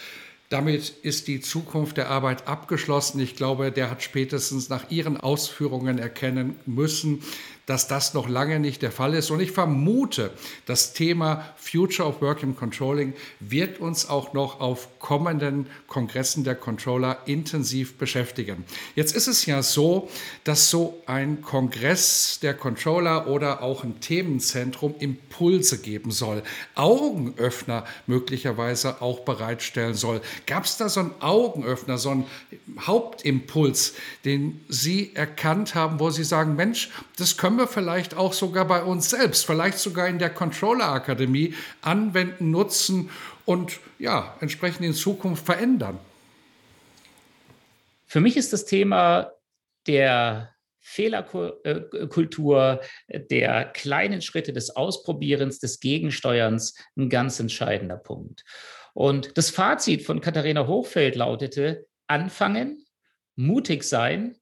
damit 0.50 0.90
ist 1.04 1.28
die 1.28 1.42
Zukunft 1.42 1.96
der 1.96 2.10
Arbeit 2.10 2.48
abgeschlossen. 2.48 3.22
Ich 3.22 3.36
glaube, 3.36 3.72
der 3.72 3.92
hat 3.92 4.02
spätestens 4.02 4.68
nach 4.68 4.90
Ihren 4.90 5.18
Ausführungen 5.18 6.00
erkennen 6.00 6.60
müssen, 6.66 7.24
dass 7.66 7.88
das 7.88 8.14
noch 8.14 8.28
lange 8.28 8.60
nicht 8.60 8.82
der 8.82 8.92
Fall 8.92 9.14
ist. 9.14 9.32
Und 9.32 9.40
ich 9.40 9.52
vermute, 9.52 10.32
das 10.66 10.94
Thema 10.94 11.54
Future 11.58 12.08
of 12.08 12.22
Work 12.22 12.44
and 12.44 12.58
Controlling 12.58 13.14
wird 13.40 13.80
uns 13.80 14.10
auch 14.10 14.34
noch 14.34 14.60
auf 14.60 15.00
kommenden 15.00 15.68
Kongressen 15.88 16.44
der 16.44 16.56
Controller 16.56 17.20
intensiv 17.26 17.98
beschäftigen. 17.98 18.66
Jetzt 18.96 19.16
ist 19.16 19.28
es 19.28 19.46
ja 19.46 19.64
so, 19.64 20.10
dass 20.44 20.70
so 20.70 21.02
ein 21.06 21.42
Kongress 21.42 22.40
der 22.42 22.54
Controller 22.54 23.28
oder 23.28 23.62
auch 23.62 23.84
ein 23.84 24.00
Themenzentrum 24.00 24.96
Impulse 25.00 25.80
geben 25.80 26.12
soll, 26.12 26.44
Augenöffner 26.76 27.86
möglicherweise 28.08 29.02
auch 29.02 29.22
bereitstellen 29.22 29.94
soll. 29.94 30.22
Gab 30.46 30.66
es 30.66 30.78
da 30.78 30.90
so 30.90 31.02
einen 31.02 31.14
Augenöffner, 31.20 31.98
so 31.98 32.10
einen 32.10 32.26
Hauptimpuls, 32.80 33.94
den 34.26 34.62
Sie 34.68 35.16
erkannt 35.16 35.76
haben, 35.76 36.00
wo 36.00 36.10
Sie 36.10 36.24
sagen, 36.24 36.56
Mensch, 36.56 36.90
das 37.18 37.38
können 37.38 37.51
wir 37.58 37.62
wir 37.62 37.68
vielleicht 37.68 38.16
auch 38.16 38.34
sogar 38.34 38.66
bei 38.66 38.84
uns 38.84 39.10
selbst, 39.10 39.46
vielleicht 39.46 39.78
sogar 39.78 40.08
in 40.08 40.20
der 40.20 40.30
Controller 40.30 40.90
Akademie 40.90 41.54
anwenden, 41.82 42.52
nutzen 42.52 43.10
und 43.46 43.80
ja, 44.00 44.36
entsprechend 44.42 44.86
in 44.86 44.94
Zukunft 44.94 45.46
verändern? 45.46 46.00
Für 48.06 48.20
mich 48.20 48.36
ist 48.36 48.52
das 48.52 48.66
Thema 48.66 49.32
der 49.88 50.54
Fehlerkultur, 50.80 52.82
der 53.08 53.66
kleinen 53.66 54.22
Schritte 54.22 54.52
des 54.52 54.76
Ausprobierens, 54.76 55.60
des 55.60 55.80
Gegensteuerns 55.80 56.76
ein 56.98 57.10
ganz 57.10 57.40
entscheidender 57.40 57.98
Punkt. 57.98 58.44
Und 58.94 59.38
das 59.38 59.52
Fazit 59.52 60.04
von 60.04 60.22
Katharina 60.22 60.68
Hochfeld 60.68 61.16
lautete, 61.16 61.88
anfangen, 62.08 62.84
mutig 63.36 63.84
sein, 63.84 64.36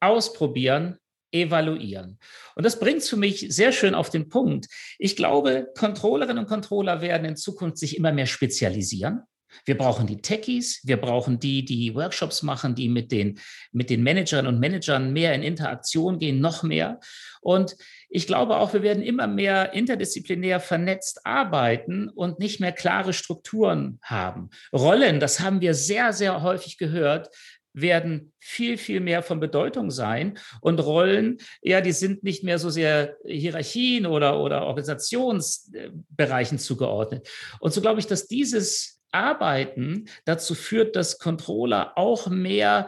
ausprobieren, 0.00 0.98
evaluieren. 1.32 2.18
Und 2.54 2.64
das 2.64 2.78
bringt 2.78 2.98
es 2.98 3.08
für 3.08 3.16
mich 3.16 3.46
sehr 3.48 3.72
schön 3.72 3.94
auf 3.94 4.10
den 4.10 4.28
Punkt. 4.28 4.66
Ich 4.98 5.16
glaube, 5.16 5.68
Controllerinnen 5.76 6.44
und 6.44 6.48
Controller 6.48 7.00
werden 7.00 7.24
in 7.24 7.36
Zukunft 7.36 7.78
sich 7.78 7.96
immer 7.96 8.12
mehr 8.12 8.26
spezialisieren. 8.26 9.22
Wir 9.64 9.76
brauchen 9.76 10.06
die 10.06 10.20
Techies, 10.20 10.80
wir 10.84 10.96
brauchen 10.96 11.38
die, 11.38 11.64
die 11.64 11.94
Workshops 11.94 12.42
machen, 12.42 12.74
die 12.74 12.88
mit 12.88 13.12
den, 13.12 13.38
mit 13.70 13.90
den 13.90 14.02
Managerinnen 14.02 14.52
und 14.52 14.60
Managern 14.60 15.12
mehr 15.12 15.34
in 15.34 15.42
Interaktion 15.42 16.18
gehen, 16.18 16.40
noch 16.40 16.62
mehr. 16.62 17.00
Und 17.40 17.76
ich 18.08 18.26
glaube 18.26 18.56
auch, 18.56 18.72
wir 18.72 18.82
werden 18.82 19.02
immer 19.02 19.26
mehr 19.26 19.72
interdisziplinär 19.72 20.60
vernetzt 20.60 21.26
arbeiten 21.26 22.08
und 22.08 22.38
nicht 22.38 22.60
mehr 22.60 22.72
klare 22.72 23.12
Strukturen 23.12 23.98
haben. 24.02 24.50
Rollen, 24.72 25.20
das 25.20 25.40
haben 25.40 25.60
wir 25.60 25.74
sehr, 25.74 26.12
sehr 26.12 26.42
häufig 26.42 26.78
gehört, 26.78 27.28
werden 27.74 28.32
viel, 28.38 28.76
viel 28.76 29.00
mehr 29.00 29.22
von 29.22 29.40
Bedeutung 29.40 29.90
sein. 29.90 30.38
Und 30.60 30.78
Rollen, 30.80 31.38
ja, 31.62 31.80
die 31.80 31.92
sind 31.92 32.22
nicht 32.22 32.44
mehr 32.44 32.58
so 32.58 32.70
sehr 32.70 33.16
Hierarchien 33.24 34.06
oder, 34.06 34.40
oder 34.40 34.66
Organisationsbereichen 34.66 36.58
zugeordnet. 36.58 37.28
Und 37.60 37.72
so 37.72 37.80
glaube 37.80 38.00
ich, 38.00 38.06
dass 38.06 38.28
dieses 38.28 39.00
Arbeiten 39.10 40.06
dazu 40.24 40.54
führt, 40.54 40.96
dass 40.96 41.18
Controller 41.18 41.92
auch 41.96 42.28
mehr 42.28 42.86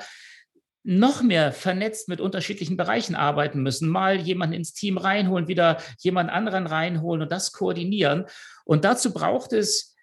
noch 0.87 1.23
mehr 1.23 1.53
vernetzt 1.53 2.09
mit 2.09 2.21
unterschiedlichen 2.21 2.77
Bereichen 2.77 3.15
arbeiten 3.15 3.63
müssen. 3.63 3.89
Mal 3.89 4.21
jemanden 4.21 4.55
ins 4.55 4.75
Team 4.75 4.99
reinholen, 4.99 5.49
wieder 5.49 5.79
jemand 5.99 6.31
anderen 6.31 6.67
reinholen 6.67 7.23
und 7.23 7.33
das 7.33 7.53
koordinieren. 7.53 8.27
Und 8.67 8.85
dazu 8.85 9.15
braucht 9.15 9.55
es 9.55 9.94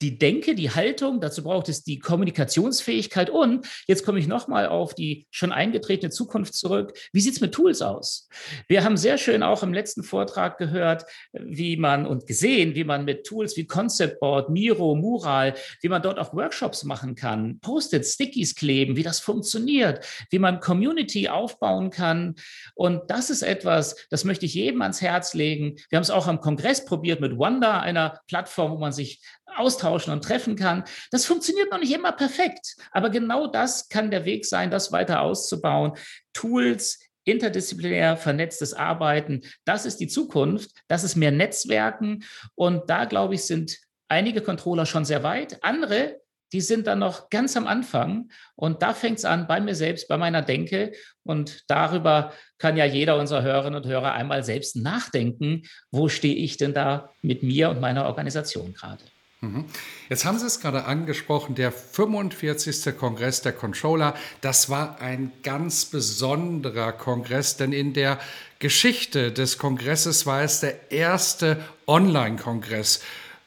die 0.00 0.18
Denke, 0.18 0.54
die 0.54 0.70
Haltung, 0.70 1.20
dazu 1.20 1.42
braucht 1.42 1.68
es 1.68 1.82
die 1.82 1.98
Kommunikationsfähigkeit 1.98 3.30
und 3.30 3.66
jetzt 3.86 4.04
komme 4.04 4.18
ich 4.20 4.28
nochmal 4.28 4.68
auf 4.68 4.94
die 4.94 5.26
schon 5.30 5.52
eingetretene 5.52 6.10
Zukunft 6.10 6.54
zurück. 6.54 6.96
Wie 7.12 7.20
sieht 7.20 7.34
es 7.34 7.40
mit 7.40 7.52
Tools 7.52 7.82
aus? 7.82 8.28
Wir 8.68 8.84
haben 8.84 8.96
sehr 8.96 9.18
schön 9.18 9.42
auch 9.42 9.62
im 9.62 9.72
letzten 9.72 10.04
Vortrag 10.04 10.58
gehört, 10.58 11.04
wie 11.32 11.76
man 11.76 12.06
und 12.06 12.26
gesehen, 12.26 12.74
wie 12.74 12.84
man 12.84 13.04
mit 13.04 13.26
Tools 13.26 13.56
wie 13.56 13.66
Concept 13.66 14.20
Board, 14.20 14.50
Miro, 14.50 14.94
Mural, 14.94 15.54
wie 15.80 15.88
man 15.88 16.02
dort 16.02 16.18
auch 16.18 16.32
Workshops 16.32 16.84
machen 16.84 17.14
kann, 17.14 17.58
Post-it, 17.60 18.06
Stickies 18.06 18.54
kleben, 18.54 18.96
wie 18.96 19.02
das 19.02 19.18
funktioniert, 19.18 20.04
wie 20.30 20.38
man 20.38 20.60
Community 20.60 21.28
aufbauen 21.28 21.90
kann. 21.90 22.36
Und 22.74 23.10
das 23.10 23.30
ist 23.30 23.42
etwas, 23.42 23.96
das 24.10 24.24
möchte 24.24 24.46
ich 24.46 24.54
jedem 24.54 24.82
ans 24.82 25.00
Herz 25.00 25.34
legen. 25.34 25.76
Wir 25.88 25.96
haben 25.96 26.04
es 26.04 26.10
auch 26.10 26.28
am 26.28 26.40
Kongress 26.40 26.84
probiert 26.84 27.20
mit 27.20 27.38
Wanda, 27.38 27.80
einer 27.80 28.20
Plattform, 28.28 28.72
wo 28.72 28.78
man 28.78 28.92
sich 28.92 29.20
austauschen 29.56 30.12
und 30.12 30.24
treffen 30.24 30.56
kann. 30.56 30.84
Das 31.10 31.26
funktioniert 31.26 31.70
noch 31.70 31.80
nicht 31.80 31.94
immer 31.94 32.12
perfekt, 32.12 32.76
aber 32.92 33.10
genau 33.10 33.46
das 33.46 33.88
kann 33.88 34.10
der 34.10 34.24
Weg 34.24 34.46
sein, 34.46 34.70
das 34.70 34.92
weiter 34.92 35.22
auszubauen. 35.22 35.92
Tools, 36.32 37.00
interdisziplinär 37.24 38.16
vernetztes 38.16 38.74
Arbeiten, 38.74 39.42
das 39.64 39.84
ist 39.84 39.98
die 39.98 40.08
Zukunft, 40.08 40.70
das 40.88 41.04
ist 41.04 41.16
mehr 41.16 41.32
Netzwerken 41.32 42.24
und 42.54 42.88
da 42.88 43.04
glaube 43.04 43.34
ich, 43.34 43.44
sind 43.44 43.78
einige 44.08 44.40
Controller 44.40 44.86
schon 44.86 45.04
sehr 45.04 45.22
weit, 45.22 45.62
andere 45.62 46.20
die 46.52 46.60
sind 46.60 46.86
dann 46.86 47.00
noch 47.00 47.30
ganz 47.30 47.56
am 47.56 47.66
Anfang 47.66 48.30
und 48.56 48.82
da 48.82 48.94
fängt 48.94 49.18
es 49.18 49.24
an 49.24 49.46
bei 49.46 49.60
mir 49.60 49.74
selbst, 49.74 50.08
bei 50.08 50.16
meiner 50.16 50.42
Denke 50.42 50.92
und 51.24 51.64
darüber 51.68 52.32
kann 52.56 52.76
ja 52.76 52.84
jeder 52.84 53.18
unserer 53.18 53.42
Hörerinnen 53.42 53.82
und 53.82 53.86
Hörer 53.88 54.12
einmal 54.12 54.42
selbst 54.42 54.76
nachdenken, 54.76 55.62
wo 55.90 56.08
stehe 56.08 56.34
ich 56.34 56.56
denn 56.56 56.74
da 56.74 57.10
mit 57.22 57.42
mir 57.42 57.70
und 57.70 57.80
meiner 57.80 58.06
Organisation 58.06 58.72
gerade. 58.72 59.02
Mhm. 59.40 59.66
Jetzt 60.08 60.24
haben 60.24 60.38
Sie 60.38 60.46
es 60.46 60.58
gerade 60.58 60.84
angesprochen, 60.86 61.54
der 61.54 61.70
45. 61.70 62.96
Kongress 62.98 63.40
der 63.40 63.52
Controller, 63.52 64.14
das 64.40 64.68
war 64.68 65.00
ein 65.00 65.30
ganz 65.44 65.84
besonderer 65.84 66.90
Kongress, 66.92 67.56
denn 67.56 67.72
in 67.72 67.92
der 67.92 68.18
Geschichte 68.58 69.30
des 69.30 69.56
Kongresses 69.58 70.26
war 70.26 70.42
es 70.42 70.58
der 70.58 70.90
erste 70.90 71.62
Online-Kongress. 71.86 73.00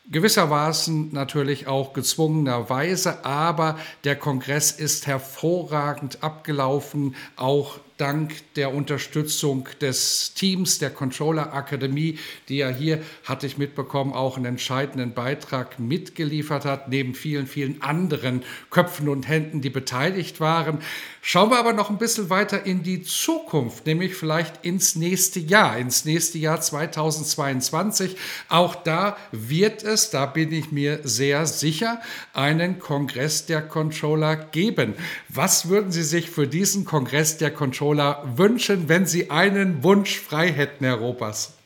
Gewissermaßen 0.10 1.14
natürlich 1.14 1.68
auch 1.68 1.92
gezwungenerweise, 1.92 3.26
aber 3.26 3.78
der 4.06 4.16
Kongress 4.16 4.72
ist 4.72 5.08
hervorragend 5.08 6.24
abgelaufen, 6.24 7.16
auch 7.36 7.80
dank 8.02 8.34
der 8.56 8.74
Unterstützung 8.74 9.70
des 9.80 10.34
Teams 10.34 10.80
der 10.80 10.90
Controller 10.90 11.54
Akademie, 11.54 12.18
die 12.50 12.58
ja 12.58 12.70
hier, 12.70 13.04
hatte 13.26 13.46
ich 13.46 13.60
mitbekommen, 13.60 14.12
auch 14.12 14.38
einen 14.38 14.46
entscheidenden 14.46 15.14
Beitrag 15.14 15.80
mitgeliefert 15.80 16.66
hat, 16.66 16.90
neben 16.90 17.14
vielen, 17.14 17.46
vielen 17.46 17.82
anderen 17.84 18.42
Köpfen 18.72 19.08
und 19.08 19.28
Händen, 19.28 19.62
die 19.62 19.70
beteiligt 19.70 20.40
waren. 20.40 20.80
Schauen 21.22 21.52
wir 21.52 21.60
aber 21.60 21.74
noch 21.74 21.92
ein 21.92 22.00
bisschen 22.00 22.32
weiter 22.32 22.66
in 22.66 22.82
die 22.82 23.04
Zukunft, 23.04 23.86
nämlich 23.86 24.16
vielleicht 24.16 24.66
ins 24.66 24.96
nächste 24.96 25.40
Jahr, 25.40 25.78
ins 25.78 26.04
nächste 26.04 26.40
Jahr 26.40 26.60
2022. 26.60 28.18
Auch 28.50 28.74
da 28.74 29.16
wird 29.32 29.84
es, 29.84 30.10
da 30.10 30.26
bin 30.26 30.52
ich 30.52 30.72
mir 30.72 31.02
sehr 31.04 31.46
sicher, 31.46 32.02
einen 32.34 32.80
Kongress 32.80 33.46
der 33.46 33.62
Controller 33.62 34.36
geben. 34.36 34.96
Was 35.30 35.70
würden 35.70 35.92
Sie 35.92 36.02
sich 36.02 36.32
für 36.32 36.48
diesen 36.48 36.86
Kongress 36.86 37.38
der 37.38 37.52
Controller 37.52 37.91
Controller 37.92 38.38
wünschen, 38.38 38.88
wenn 38.88 39.06
Sie 39.06 39.30
einen 39.30 39.84
Wunsch 39.84 40.18
frei 40.18 40.52
hätten, 40.52 40.86
Herr 40.86 40.96
Ropers? 40.96 41.58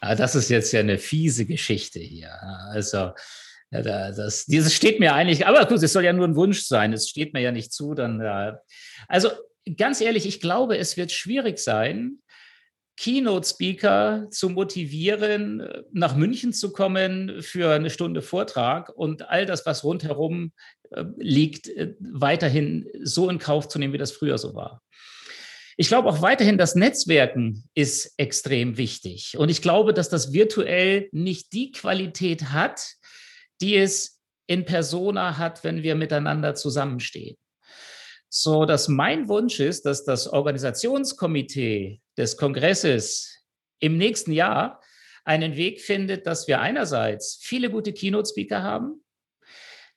Ah, 0.00 0.16
das 0.16 0.34
ist 0.34 0.48
jetzt 0.48 0.72
ja 0.72 0.80
eine 0.80 0.98
fiese 0.98 1.46
Geschichte 1.46 2.00
hier. 2.00 2.32
Also, 2.70 3.12
das, 3.70 4.46
dieses 4.46 4.74
steht 4.74 4.98
mir 4.98 5.14
eigentlich, 5.14 5.46
aber 5.46 5.66
gut, 5.66 5.82
es 5.82 5.92
soll 5.92 6.04
ja 6.04 6.12
nur 6.12 6.26
ein 6.26 6.36
Wunsch 6.36 6.62
sein, 6.62 6.92
es 6.92 7.08
steht 7.08 7.32
mir 7.32 7.40
ja 7.42 7.52
nicht 7.52 7.72
zu. 7.72 7.94
Dann, 7.94 8.20
also 9.06 9.30
ganz 9.76 10.00
ehrlich, 10.00 10.26
ich 10.26 10.40
glaube, 10.40 10.78
es 10.78 10.96
wird 10.96 11.12
schwierig 11.12 11.58
sein, 11.58 12.18
Keynote-Speaker 12.96 14.28
zu 14.30 14.48
motivieren, 14.48 15.66
nach 15.92 16.16
München 16.16 16.52
zu 16.52 16.72
kommen 16.72 17.42
für 17.42 17.74
eine 17.74 17.90
Stunde 17.90 18.22
Vortrag 18.22 18.88
und 18.88 19.28
all 19.28 19.46
das, 19.46 19.66
was 19.66 19.84
rundherum 19.84 20.52
äh, 20.90 21.04
liegt, 21.18 21.68
äh, 21.68 21.94
weiterhin 22.00 22.88
so 23.02 23.28
in 23.28 23.38
Kauf 23.38 23.68
zu 23.68 23.78
nehmen, 23.78 23.92
wie 23.92 23.98
das 23.98 24.12
früher 24.12 24.38
so 24.38 24.54
war. 24.54 24.82
Ich 25.76 25.88
glaube 25.88 26.08
auch 26.08 26.22
weiterhin, 26.22 26.56
das 26.56 26.74
Netzwerken 26.74 27.68
ist 27.74 28.14
extrem 28.16 28.78
wichtig. 28.78 29.36
Und 29.36 29.50
ich 29.50 29.60
glaube, 29.60 29.92
dass 29.92 30.08
das 30.08 30.32
virtuell 30.32 31.08
nicht 31.12 31.52
die 31.52 31.70
Qualität 31.70 32.44
hat, 32.44 32.94
die 33.60 33.76
es 33.76 34.22
in 34.46 34.64
Persona 34.64 35.36
hat, 35.36 35.64
wenn 35.64 35.82
wir 35.82 35.94
miteinander 35.94 36.54
zusammenstehen 36.54 37.36
so 38.28 38.64
dass 38.64 38.88
mein 38.88 39.28
Wunsch 39.28 39.60
ist, 39.60 39.86
dass 39.86 40.04
das 40.04 40.28
Organisationskomitee 40.28 42.00
des 42.16 42.36
Kongresses 42.36 43.44
im 43.78 43.96
nächsten 43.96 44.32
Jahr 44.32 44.80
einen 45.24 45.56
Weg 45.56 45.80
findet, 45.80 46.26
dass 46.26 46.46
wir 46.46 46.60
einerseits 46.60 47.38
viele 47.42 47.70
gute 47.70 47.92
Keynote-Speaker 47.92 48.62
haben, 48.62 49.04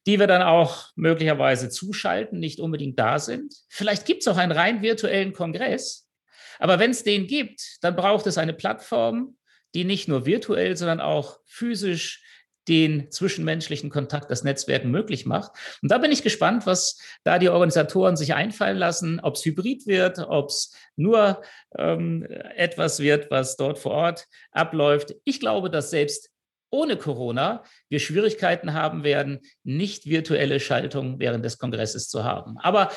die 0.08 0.20
wir 0.20 0.28
dann 0.28 0.42
auch 0.42 0.90
möglicherweise 0.96 1.70
zuschalten, 1.70 2.40
nicht 2.40 2.60
unbedingt 2.60 2.98
da 2.98 3.20
sind. 3.20 3.54
Vielleicht 3.70 4.06
gibt 4.06 4.22
es 4.22 4.28
auch 4.28 4.38
einen 4.38 4.52
rein 4.52 4.82
virtuellen 4.82 5.34
Kongress, 5.34 6.10
aber 6.58 6.80
wenn 6.80 6.92
es 6.92 7.04
den 7.04 7.28
gibt, 7.28 7.78
dann 7.82 7.96
braucht 7.96 8.28
es 8.28 8.38
eine 8.38 8.54
Plattform, 8.54 9.38
die 9.76 9.86
nicht 9.86 10.08
nur 10.08 10.26
virtuell, 10.26 10.76
sondern 10.76 11.00
auch 11.00 11.40
physisch 11.46 12.24
den 12.70 13.10
zwischenmenschlichen 13.10 13.90
Kontakt, 13.90 14.30
das 14.30 14.44
Netzwerken 14.44 14.92
möglich 14.92 15.26
macht. 15.26 15.52
Und 15.82 15.92
da 15.92 15.98
bin 15.98 16.12
ich 16.12 16.22
gespannt, 16.22 16.68
was 16.68 17.00
da 17.24 17.40
die 17.40 17.50
Organisatoren 17.50 18.16
sich 18.16 18.36
einfallen 18.36 18.78
lassen, 18.78 19.20
ob 19.20 19.36
es 19.36 19.44
hybrid 19.44 19.88
wird, 19.88 20.20
ob 20.20 20.50
es 20.50 20.74
nur 20.96 21.42
ähm, 21.78 22.26
etwas 22.56 23.00
wird, 23.00 23.32
was 23.32 23.58
dort 23.58 23.80
vor 23.80 23.92
Ort 23.92 24.28
abläuft. 24.52 25.16
Ich 25.24 25.40
glaube, 25.40 25.70
dass 25.70 25.90
selbst 25.90 26.30
ohne 26.70 26.98
Corona 26.98 27.64
wir 27.90 28.00
Schwierigkeiten 28.00 28.74
haben 28.74 29.04
werden, 29.04 29.40
nicht 29.64 30.06
virtuelle 30.06 30.60
Schaltung 30.60 31.20
während 31.20 31.44
des 31.44 31.58
Kongresses 31.58 32.08
zu 32.08 32.24
haben. 32.24 32.58
Aber 32.60 32.92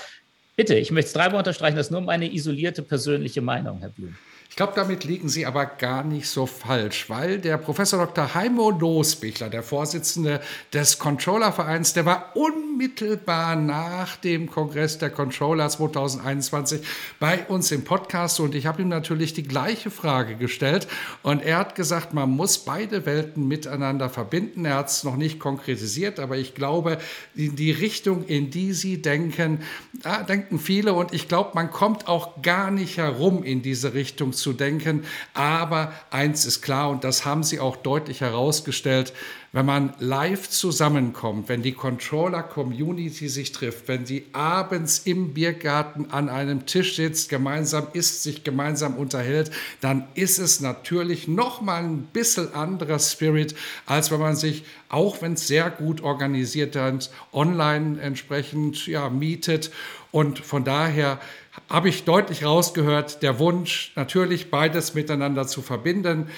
bitte, 0.57 0.75
ich 0.75 0.91
möchte 0.91 1.07
es 1.07 1.13
dreimal 1.15 1.39
unterstreichen, 1.39 1.77
das 1.77 1.87
ist 1.87 1.93
nur 1.93 2.03
meine 2.03 2.31
isolierte 2.31 2.83
persönliche 2.83 3.41
Meinung, 3.41 3.79
Herr 3.79 3.89
Blum. 3.89 4.15
Ich 4.53 4.57
glaube, 4.57 4.75
damit 4.77 5.05
liegen 5.05 5.31
Sie 5.31 5.47
aber 5.47 5.65
gar 5.65 6.05
nicht 6.05 6.29
so 6.29 6.45
falsch, 6.45 7.09
weil 7.09 7.39
der 7.39 7.57
Professor 7.57 8.05
Dr. 8.05 8.35
Heimo 8.35 8.69
Losbichler, 8.69 9.49
der 9.49 9.63
Vorsitzende 9.63 10.43
des 10.75 10.99
Controllervereins, 10.99 11.95
der 11.95 12.05
war 12.05 12.37
unmittelbar 12.37 13.57
nach 13.57 14.17
dem 14.17 14.51
Kongress 14.51 14.99
der 14.99 15.09
Controller 15.09 15.71
2021 15.71 16.83
bei 17.19 17.47
uns 17.47 17.73
im 17.73 17.85
Podcast 17.85 18.41
und 18.41 18.55
ich 18.55 18.67
habe 18.67 18.83
ihm 18.83 18.89
natürlich 18.89 19.33
die 19.33 19.43
gleiche 19.43 19.91
Frage 19.91 20.37
gestellt 20.37 20.87
und 21.23 21.43
er 21.43 21.57
hat 21.57 21.75
gesagt, 21.75 22.13
man 22.13 22.29
muss 22.29 22.59
beide 22.59 23.07
Welten 23.07 23.49
miteinander 23.49 24.11
verbinden. 24.11 24.67
Er 24.67 24.75
hat 24.75 24.91
es 24.91 25.03
noch 25.03 25.17
nicht 25.17 25.39
konkretisiert, 25.41 26.21
aber 26.21 26.37
ich 26.37 26.55
glaube, 26.55 26.99
in 27.35 27.57
die 27.57 27.71
Richtung, 27.71 28.27
in 28.27 28.51
die 28.51 28.75
Sie 28.75 29.01
denken, 29.01 29.63
da 30.03 30.23
denken 30.23 30.59
viele 30.59 30.93
und 30.93 31.15
ich 31.15 31.27
glaube, 31.27 31.53
man 31.55 31.71
kommt 31.71 32.07
auch 32.07 32.43
gar 32.43 32.71
nicht 32.71 32.99
herum 32.99 33.45
in 33.45 33.63
diese 33.63 33.95
Richtung 33.95 34.35
zu 34.43 34.53
denken. 34.53 35.05
Aber 35.33 35.93
eins 36.11 36.45
ist 36.45 36.61
klar, 36.61 36.91
und 36.91 37.05
das 37.05 37.25
haben 37.25 37.43
Sie 37.43 37.61
auch 37.61 37.77
deutlich 37.77 38.21
herausgestellt, 38.21 39.15
wenn 39.53 39.67
man 39.67 39.93
live 39.99 40.49
zusammenkommt, 40.49 41.51
wenn 41.51 41.63
die 41.63 41.73
Controller-Community 41.73 43.29
sich 43.29 43.53
trifft, 43.53 43.87
wenn 43.87 44.07
sie 44.07 44.25
abends 44.33 45.01
im 45.01 45.35
Biergarten 45.35 46.11
an 46.11 46.31
einem 46.31 46.65
Tisch 46.65 46.97
sitzt, 46.97 47.29
gemeinsam 47.29 47.89
isst, 47.93 48.23
sich 48.23 48.45
gemeinsam 48.45 48.97
unterhält, 48.97 49.51
dann 49.83 50.09
ist 50.15 50.39
es 50.39 50.61
natürlich 50.61 51.29
noch 51.29 51.61
mal 51.61 51.85
ein 51.85 52.05
bisschen 52.05 52.55
anderer 52.55 52.99
Spirit, 52.99 53.55
als 53.85 54.11
wenn 54.11 54.21
man 54.21 54.37
sich, 54.37 54.65
auch 54.89 55.21
wenn 55.21 55.35
es 55.35 55.47
sehr 55.47 55.69
gut 55.69 56.01
organisiert 56.01 56.75
ist, 56.75 57.13
online 57.33 58.01
entsprechend 58.01 58.87
ja, 58.87 59.11
mietet. 59.11 59.71
Und 60.13 60.39
von 60.39 60.65
daher 60.65 61.21
habe 61.69 61.91
ich 61.91 62.05
deutlich 62.05 62.45
rausgehört, 62.45 63.23
der 63.23 63.39
Wunsch, 63.39 63.93
natürlich 63.97 64.51
beides 64.51 64.95
miteinander 64.95 65.47
zu 65.47 65.61
verbinden, 65.61 66.29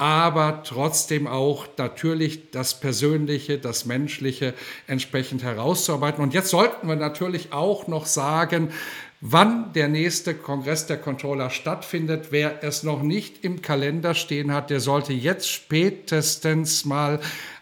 aber 0.00 0.62
trotzdem 0.64 1.26
auch 1.26 1.66
natürlich 1.76 2.50
das 2.52 2.80
Persönliche, 2.80 3.58
das 3.58 3.84
Menschliche 3.84 4.54
entsprechend 4.86 5.42
herauszuarbeiten. 5.42 6.22
Und 6.24 6.32
jetzt 6.32 6.48
sollten 6.48 6.88
wir 6.88 6.96
natürlich 6.96 7.52
auch 7.52 7.86
noch 7.86 8.06
sagen, 8.06 8.70
wann 9.20 9.74
der 9.74 9.88
nächste 9.88 10.34
Kongress 10.34 10.86
der 10.86 10.96
Controller 10.96 11.50
stattfindet. 11.50 12.28
Wer 12.30 12.64
es 12.64 12.82
noch 12.82 13.02
nicht 13.02 13.44
im 13.44 13.60
Kalender 13.60 14.14
stehen 14.14 14.54
hat, 14.54 14.70
der 14.70 14.80
sollte 14.80 15.12
jetzt 15.12 15.50
spätestens 15.50 16.86
mal 16.86 17.20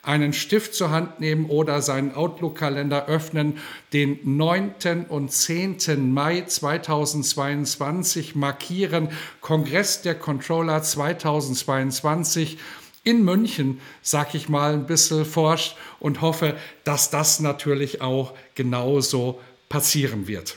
einen 0.08 0.32
Stift 0.32 0.74
zur 0.74 0.90
Hand 0.90 1.20
nehmen 1.20 1.50
oder 1.50 1.82
seinen 1.82 2.14
Outlook-Kalender 2.14 3.06
öffnen. 3.08 3.58
Den 3.92 4.18
9. 4.24 5.04
und 5.10 5.30
10. 5.30 6.10
Mai 6.14 6.40
2022 6.46 8.34
markieren 8.34 9.10
Kongress 9.42 10.00
der 10.00 10.14
Controller 10.14 10.82
2022 10.82 12.56
in 13.04 13.22
München, 13.22 13.82
sag 14.00 14.34
ich 14.34 14.48
mal, 14.48 14.72
ein 14.72 14.86
bisschen 14.86 15.26
forscht 15.26 15.76
und 16.00 16.22
hoffe, 16.22 16.56
dass 16.84 17.10
das 17.10 17.40
natürlich 17.40 18.00
auch 18.00 18.32
genauso 18.54 19.38
passieren 19.68 20.26
wird. 20.26 20.56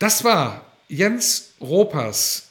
Das 0.00 0.24
war 0.24 0.66
Jens 0.88 1.54
Ropers 1.60 2.45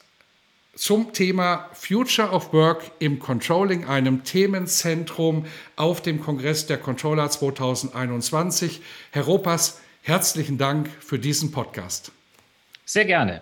zum 0.76 1.14
Thema 1.14 1.70
Future 1.74 2.30
of 2.30 2.54
Work 2.54 2.92
im 3.00 3.20
Controlling, 3.20 3.86
einem 3.86 4.24
Themenzentrum 4.24 5.46
auf 5.76 6.02
dem 6.02 6.22
Kongress 6.22 6.68
der 6.68 6.78
Controller 6.78 7.30
2021. 7.30 8.82
Herr 9.12 9.24
Ropers, 9.24 9.80
herzlichen 10.02 10.58
Dank 10.58 10.90
für 11.00 11.18
diesen 11.18 11.52
Podcast. 11.52 12.12
Sehr 12.86 13.06
gerne. 13.06 13.42